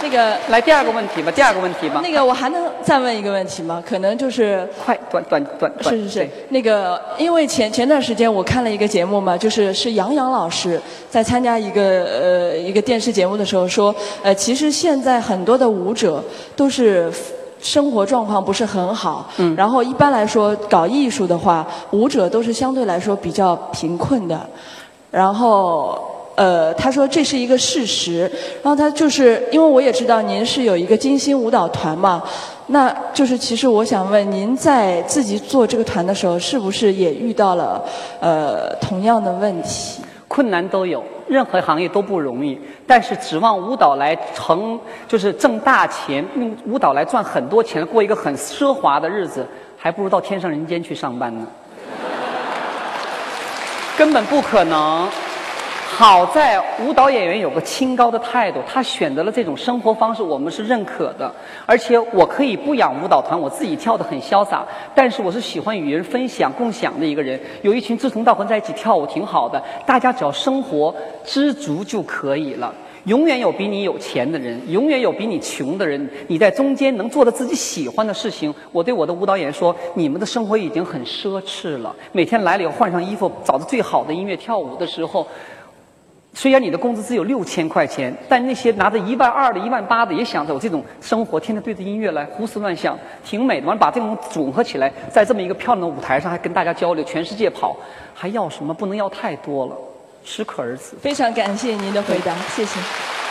[0.05, 2.02] 那个，来第二个问题吧，第二个问题吧。
[2.05, 3.82] 那个，我还能再问一个问题吗？
[3.88, 5.72] 可能就是快短短短。
[5.80, 6.28] 是是是。
[6.50, 10.78] 那个，因为前前段时间我看了一个节目嘛，就是是杨洋老师
[11.09, 16.22] 在参加一个呃一个电视节目的时候说，呃，其实现在很多的舞者
[16.55, 17.11] 都是
[17.59, 19.30] 生活状况不是很好。
[19.38, 19.57] 嗯。
[19.57, 24.38] 然后一般来说，搞艺术的话，舞者都是相对来说比较贫困的。
[25.11, 25.98] 然后。
[26.35, 28.22] 呃，他说这是一个事实，
[28.62, 32.22] 然后他就是因为我也知道您是有一个金星舞蹈团嘛，
[32.68, 37.80] 那就是其实我想问您在自己做这个团的时候，是不是也遇到了
[38.20, 40.03] 呃同样的问题？
[40.26, 42.59] 困难都有，任何行业都不容易，
[42.89, 44.76] 但是指望舞蹈来成
[45.07, 49.47] 就是挣大钱，用舞蹈来赚很多钱，过一个很奢华的日子，
[49.78, 51.47] 还不如到天上人间去上班呢，
[53.97, 55.09] 根本不可能。
[55.97, 61.32] 好在舞蹈演员有个清高的态度，他选择了这种生活方式，我们是认可的。
[61.66, 64.66] 而且我可以不养舞蹈团，我自己跳得很潇洒。
[64.92, 67.40] 但是我是喜欢与人分享、共享的一个人。
[67.62, 70.92] 有一群志同道合在一起跳舞挺好的，大家只要生活
[71.24, 72.74] 知足就可以了。
[73.05, 76.11] 永远有比你有钱的人，永远有比你穷的人。
[76.26, 78.53] 你在中间能做的自己喜欢的事情。
[78.72, 81.95] 我对我的舞蹈演员说：你们的生活已经很奢侈了。
[82.11, 85.24] 每天来了以后换上衣服，找着最好的音乐跳舞的时候。
[86.35, 93.66] 虽然你的工资只有六千块钱，但那些拿着一万二的、一万八的，也想着有这种生活，天天对着音乐来胡思乱想，挺美的。
[93.68, 97.76] 完了，把这种组合起来，在这么一个漂亮的舞台上，还跟大家交流，全世界跑，
[98.12, 98.74] 还要什么？
[98.74, 99.76] 不能要太多了，
[100.24, 100.97] 适可而止。
[101.01, 102.80] 非常感谢您的回答，谢谢。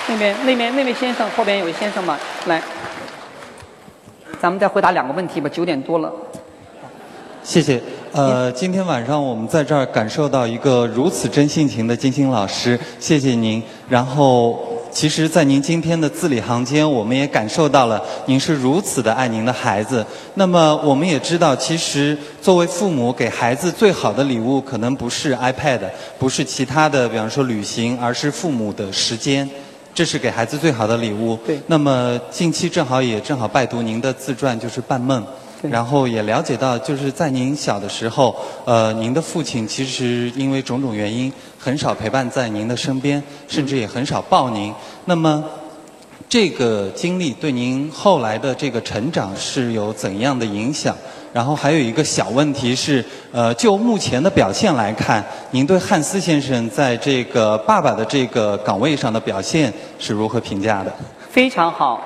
[0.07, 2.61] 那边、那边、那位先生，后边有位先生吧，来，
[4.39, 6.11] 咱们再回答两个问题吧，九点多了。
[7.43, 7.81] 谢谢。
[8.13, 13.61] 呃，今天晚上我们在这儿感受到一个如此真性情的金星老师，谢谢您。
[13.89, 14.59] 然后，
[14.91, 20.05] 其实，在您今天的字里行间，我们也感受到了您是如此的爱您的孩子。
[20.35, 25.79] 那么，我们也知道，其实作为父母给孩子最好的礼物，可能不是 iPad，
[26.19, 29.49] 不是其他的，比方说旅行，而是父母的时间，
[29.95, 31.35] 这是给孩子最好的礼物。
[31.47, 31.59] 对。
[31.65, 35.19] 那么，近期正好也正好拜读您的自传，就是《半梦》。
[35.69, 38.35] 然后也了解到，就是在您小的时候，
[38.65, 44.73] 呃，您的父亲其实因为种种原因，很少陪伴在您的身边，甚至也很少抱您。
[45.05, 45.43] 那么，
[46.27, 50.95] 这个经历对您后来的这个成长是有怎样的影响？
[51.31, 60.93] 然后还有一个小问题是，呃，就目前的表现来看，您对汉斯先生在这个爸爸的这个岗位上的表现是如何评价的？
[61.31, 61.99] 非常好。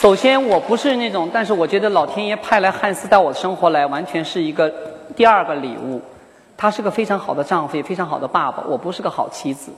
[0.00, 4.72] 首先，我不是那种，但是我觉得老天爷派来汉斯到我的生活来，完全是一个
[5.14, 6.00] 第二个礼物。
[6.56, 8.64] 他是个非常好的丈夫，也非常好的爸爸。
[8.66, 9.70] 我不是个好妻子，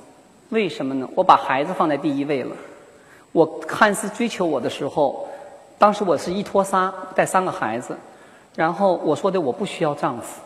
[0.51, 1.09] 为什么呢？
[1.17, 2.55] 我把孩子放在第一位了。
[3.33, 5.27] 我汉斯追求我的时候，
[5.77, 7.99] 当时我是一拖仨带三个孩子，
[8.55, 10.41] 然后我说的我不需要丈夫。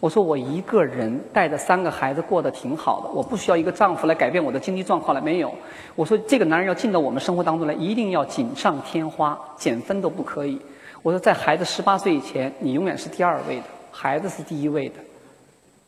[0.00, 5.20] 我说我一个人带着三个孩子过得挺好的，我不需要一个丈夫来改变我的经济状况了。
[5.20, 5.52] 没有，
[5.96, 10.60] 我说这个男人要进到我们生活当中来，一定要锦上添花，减分都不可以。
[11.02, 14.94] 我说在孩子十八岁以前，你永远是第二位的，孩子是第一位的。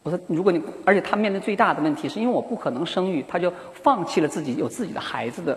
[0.03, 5.57] 我说如果你，而且他面临最大的问题是因为我不可能生育，他就放弃了自己有自己的孩子的，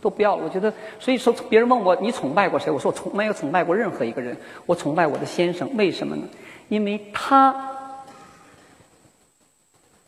[0.00, 0.42] 都不要了。
[0.42, 2.72] 我觉得，所以说别人问我你崇拜过谁？
[2.72, 5.68] 我说我从没有崇拜过任何一个人，我崇拜我的先生。
[5.76, 6.22] 为什么呢？
[6.68, 7.54] 因为他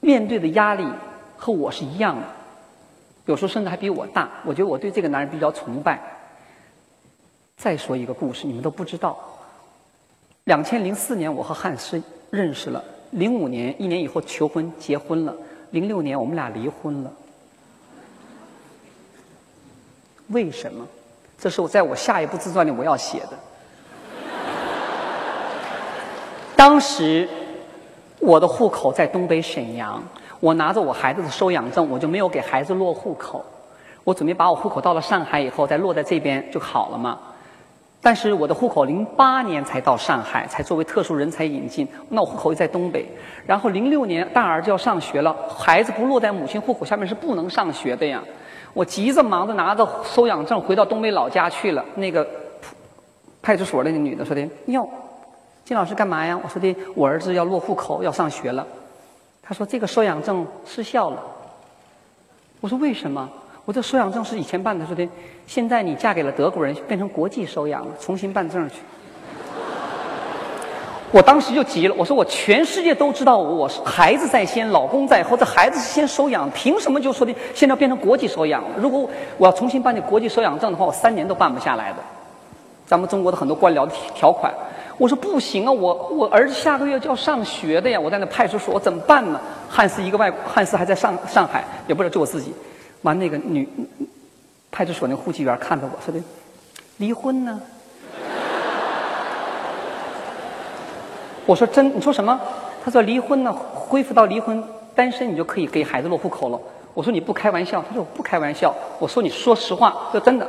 [0.00, 0.86] 面对的压力
[1.36, 2.26] 和我是一样的，
[3.26, 4.28] 有时候甚至还比我大。
[4.44, 6.00] 我觉得我对这个男人比较崇拜。
[7.56, 9.18] 再说一个故事，你们都不知道。
[10.44, 15.34] 两千零四年，我和汉斯认识了；零五年，一年以后求婚结婚了；
[15.70, 17.12] 零六年，我们俩离婚了。
[20.28, 20.86] 为什么？
[21.38, 23.38] 这是我在我下一部自传里我要写的。
[26.60, 27.26] 当时
[28.18, 29.98] 我的户口在东北沈阳，
[30.40, 33.42] 我拿着我孩子的收养证，我就没有给孩子落户口。
[34.04, 37.18] 我准备把我户口到了上海以后再落在这边就好了嘛。
[38.02, 41.88] 但是我的户口零八年才到上海，才作为特殊人才引进。
[42.10, 43.06] 那我户口又在东北，
[43.46, 48.22] 然后零六年大儿子要上学了，孩子不落在母亲户口下面是不能上学的呀。
[48.74, 51.82] 我急着忙着拿着收养证回到东北老家去了。
[51.94, 52.28] 那个
[53.40, 54.86] 派出所的那个女的说的哟。
[55.70, 56.36] 金老师干嘛呀？
[56.42, 58.66] 我说的，我儿子要落户口，要上学了。
[59.40, 61.22] 他说这个收养证失效了。
[62.60, 63.30] 我说为什么？
[63.64, 64.84] 我这收养证是以前办的。
[64.84, 65.08] 说的，
[65.46, 68.78] 现在你嫁给了德国人，变成国际收养了，重新办证去。
[71.12, 78.70] 我当时就急了，我说我全世界都知道我是孩子在先，老公在后，这孩子是先收养，凭什么就说的现在变成国际收养了？
[78.76, 79.08] 如果
[79.38, 81.98] 我要重新办这国际收养证的话，我三年都办不下来的。
[82.84, 84.52] 咱们中国的很多官僚的条款。
[85.00, 89.40] 我说不行啊，我我儿子下个月就要上学的呀，我在那派出所，我怎么办呢？
[89.66, 92.52] 汉斯一个外，汉斯还在上上海，也不知道就我自己。
[93.00, 93.66] 完，那个女
[94.70, 96.22] 派出所那个户籍员看着我说的，
[96.98, 97.58] 离婚呢？
[101.46, 102.38] 我说真，你说什么？
[102.84, 104.62] 他说离婚呢，恢复到离婚
[104.94, 106.60] 单身，你就可以给孩子落户口了。
[106.92, 108.74] 我说你不开玩笑，他说我不开玩笑。
[108.98, 110.46] 我说你说实话，说真的。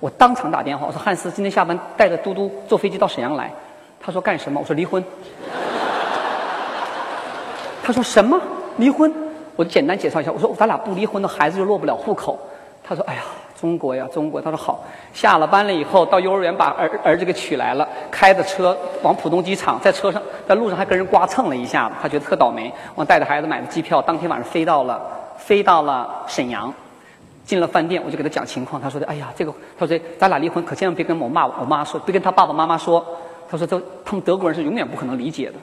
[0.00, 3.52] 我当场打电话，我说汉斯今天下班带着嘟嘟坐飞机到沈阳来。
[4.04, 4.60] 他说干什么？
[4.60, 5.02] 我说离婚。
[7.84, 8.40] 他说什么
[8.76, 9.12] 离婚？
[9.56, 10.32] 我简单介绍一下。
[10.32, 12.38] 我说咱俩不离婚，的孩子就落不了户口。
[12.82, 13.22] 他说哎呀，
[13.60, 14.40] 中国呀，中国。
[14.40, 14.84] 他说好。
[15.12, 22.72] 下了班了以后，到幼儿园把儿儿子给取来了，开着车往浦东机场，在车上，在路上还跟人刮蹭了一下，他觉得特倒霉。
[22.94, 25.00] 我带着孩子买的机票，当天晚上飞到了，
[25.36, 26.72] 飞到了沈阳。
[27.44, 28.80] 进了饭店，我就给他讲情况。
[28.80, 33.04] 他说的：“哎呀，这个，他说咱俩离婚，可千万别跟我妈我妈说，别跟他爸爸妈妈说。”
[33.52, 35.54] 他说：“这他们德国人是永远不可能理解的。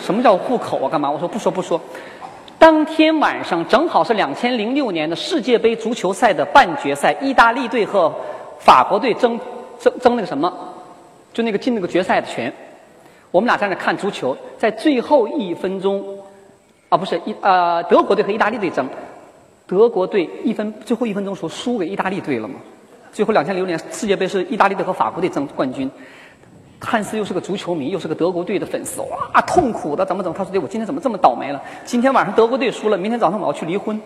[0.00, 0.88] 什么叫户口啊？
[0.88, 1.78] 干嘛？”我说：“不说不说。”
[2.58, 8.10] 当天晚上正好是两千零六年的世界杯足球赛的半决赛，意大利队和
[8.58, 9.38] 法国队争
[9.78, 10.50] 争争那个什么，
[11.34, 12.50] 就那个进那个决赛的权。
[13.30, 16.02] 我们俩在那看足球，在最后一分钟，
[16.88, 18.88] 啊不是一呃德国队和意大利队争，
[19.66, 22.54] 德国队一分最后一分钟时候输给意大利队了嘛？
[23.12, 25.90] 最后两千零六年世界杯是意大利队和法国队争冠军。
[26.80, 30.36] 汉斯又是个足球迷，又是个德国队的粉丝，哇，痛苦的怎么怎么？
[30.36, 31.60] 他说：“我今天怎么这么倒霉了？
[31.84, 34.00] 今天晚上德国队输了，明天早上我要去离婚。”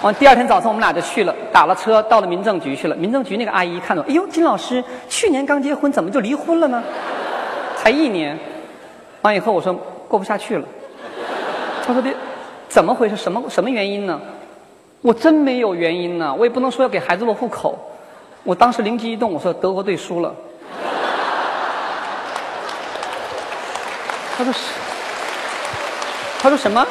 [0.00, 2.94] 完，第二天早上我们俩就去了，打了车到了民政局去了。
[2.94, 6.82] 民政局那个阿姨看到，哎呦，金老师去年刚结婚，怎么就离婚了呢？
[7.76, 8.38] 才一年。
[9.22, 9.74] 完以后我说
[10.06, 10.64] 过不下去了。
[11.84, 12.08] 他说的
[12.68, 13.16] 怎么回事？
[13.16, 14.20] 什么什么原因呢？
[15.00, 17.78] 我真没有原因呢，我也不能说要给孩子落户口。
[18.44, 20.34] 我当时灵机一动，我说德国队输了。
[24.36, 24.58] 他说是，
[26.40, 26.86] 他说什么？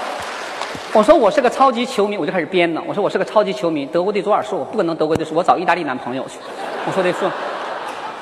[0.94, 2.82] 我说我是个超级球迷，我就开始编了。
[2.88, 6.40] 我说我是个超级球迷，德国队昨晚输，我不可能德国队输，我找意大利男朋友去。
[6.88, 7.32] 我说的说，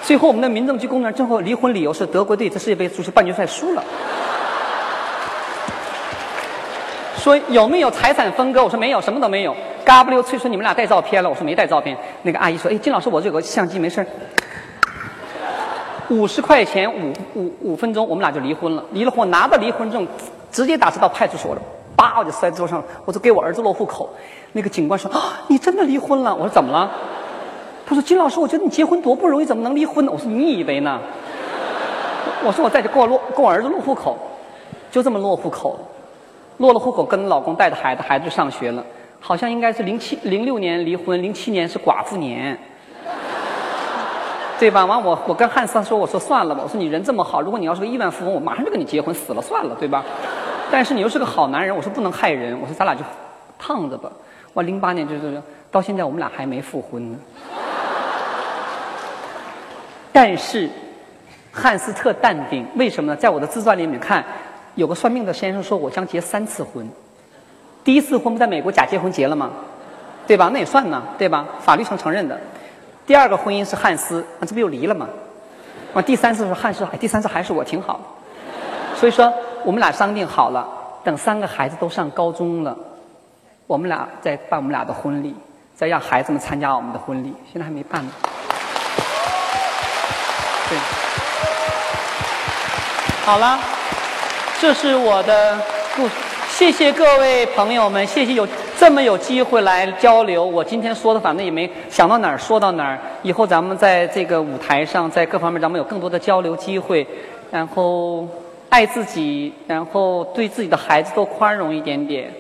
[0.04, 3.84] 最后我们的民政局工作人最后离婚理由是德国队在世界杯足球半决赛输了。
[7.22, 8.64] 说有没有财产分割？
[8.64, 9.56] 我说没有，什么都没有。
[9.86, 11.30] 嘎不溜脆说你们俩带照片了？
[11.30, 11.96] 我说没带照片。
[12.24, 14.04] 那个阿姨说：“哎，金老师，我这有个相机，没事
[16.10, 18.84] 五十块钱，五五五分钟，我们俩就离婚了。
[18.92, 20.08] 离了婚，拿到离婚证，
[20.52, 21.62] 直接打车到派出所了。
[21.96, 24.10] 叭，我就摔桌上，我说给我儿子落户口。
[24.54, 26.90] 那个警官说：“啊，你真的离婚了？”我说：“怎么了？”
[27.86, 31.00] 他说：“金老师，我觉得你结婚多不容易，怎么能离婚呢？”我说：“你以为呢？”
[32.44, 34.18] 我说：“我在这给我落，给我儿子落户口，
[34.90, 35.80] 就这么落户口。”
[36.62, 38.86] 落了户口，跟老公带着孩子，孩子上学了。
[39.20, 42.58] 好像应该是零七零六年离婚，零七年是寡妇年，
[44.60, 44.86] 对吧？
[44.86, 50.06] 完我我跟汉斯说，我说算了吧，我说你人这么好，如果你要是个亿万富翁，我马上就跟你结婚，死了算了，对吧？
[50.72, 53.02] 但是你又是个好男人，我说不能害人，我说咱俩就
[53.58, 54.12] 烫着吧。
[54.54, 55.42] 我零八年就是
[55.72, 57.18] 到现在我们俩还没复婚呢。
[60.14, 60.70] 但是
[61.52, 63.16] 汉斯特淡定，为什么呢？
[63.16, 64.24] 在我的自传里面看。
[64.76, 66.88] 有个算命的先生说，我将结三次婚。
[67.84, 69.50] 第一次婚不在美国假结婚结了吗？
[70.28, 70.50] 对吧？
[70.54, 71.46] 那也算呢，对吧？
[71.62, 72.40] 法律上承认的。
[73.06, 75.10] 第二个婚姻是汉斯，那这不又离了吗？
[75.94, 78.00] 啊，第三次是汉斯，第三次还是我挺好。
[78.96, 79.34] 所以说，
[79.66, 80.66] 我们俩商定好了，
[81.04, 82.78] 等三个孩子都上高中了，
[83.68, 85.36] 我们俩再办我们俩的婚礼，
[85.76, 87.34] 再让孩子们参加我们的婚礼。
[87.52, 88.12] 现在还没办呢。
[90.70, 90.78] 对，
[93.26, 93.60] 好了。
[94.62, 95.58] 这是我的
[95.96, 96.08] 故，
[96.48, 98.48] 谢谢各位朋友们，谢谢有
[98.78, 100.46] 这么有机会来交流。
[100.46, 107.08] 我今天说的反正也没想到哪儿说到哪儿，以后咱们在这个舞台上，在各方面咱们有更多的交流机会，
[107.50, 108.28] 然后
[108.70, 112.32] 爱自己，然后对自己的孩子多宽容一点点，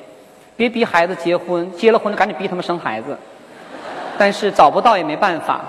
[0.55, 3.17] 别逼孩子结婚，结了婚就赶紧逼他们生孩子，
[4.19, 5.61] 但是找不到也没办法。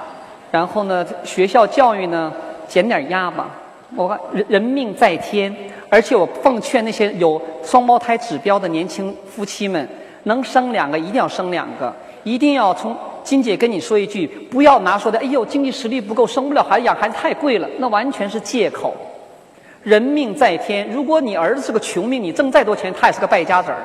[0.51, 2.31] 然后呢，学校教育呢，
[2.69, 3.49] 减点压吧。
[3.95, 5.55] 我人人命在天，
[5.93, 9.87] 而且我奉劝那些有双胞胎指标的年轻夫妻们，
[10.23, 18.97] 能生两个一定要生两个，一定要从金姐跟你说一句，不要拿说的，哎呦，经济实力不够，生不了孩子，养孩子太贵了，那完全是借口。
[19.83, 23.77] 人命在天，如果你儿子是个穷命，你挣再多钱，他也是个败家子儿；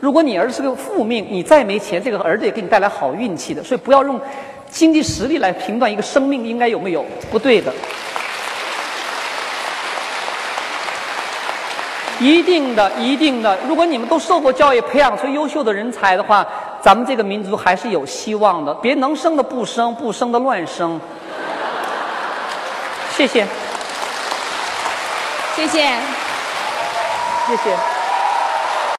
[0.00, 3.64] 如果你儿子是个富命，你再没钱，这个儿子也给你带来好运气的。
[3.64, 4.20] 所以不要用
[4.68, 7.72] 经济实力来评断一个生命应该有没有，不对的。
[12.20, 13.58] 一定的，一定的。
[13.66, 16.46] 如果你们都受过教育，培养出优秀的人才的话，
[16.80, 18.72] 咱们这个民族还是有希望的。
[18.74, 21.00] 别能生的不生，不生的乱生。
[23.16, 23.46] 谢谢，
[25.56, 25.88] 谢谢，
[27.46, 27.93] 谢谢。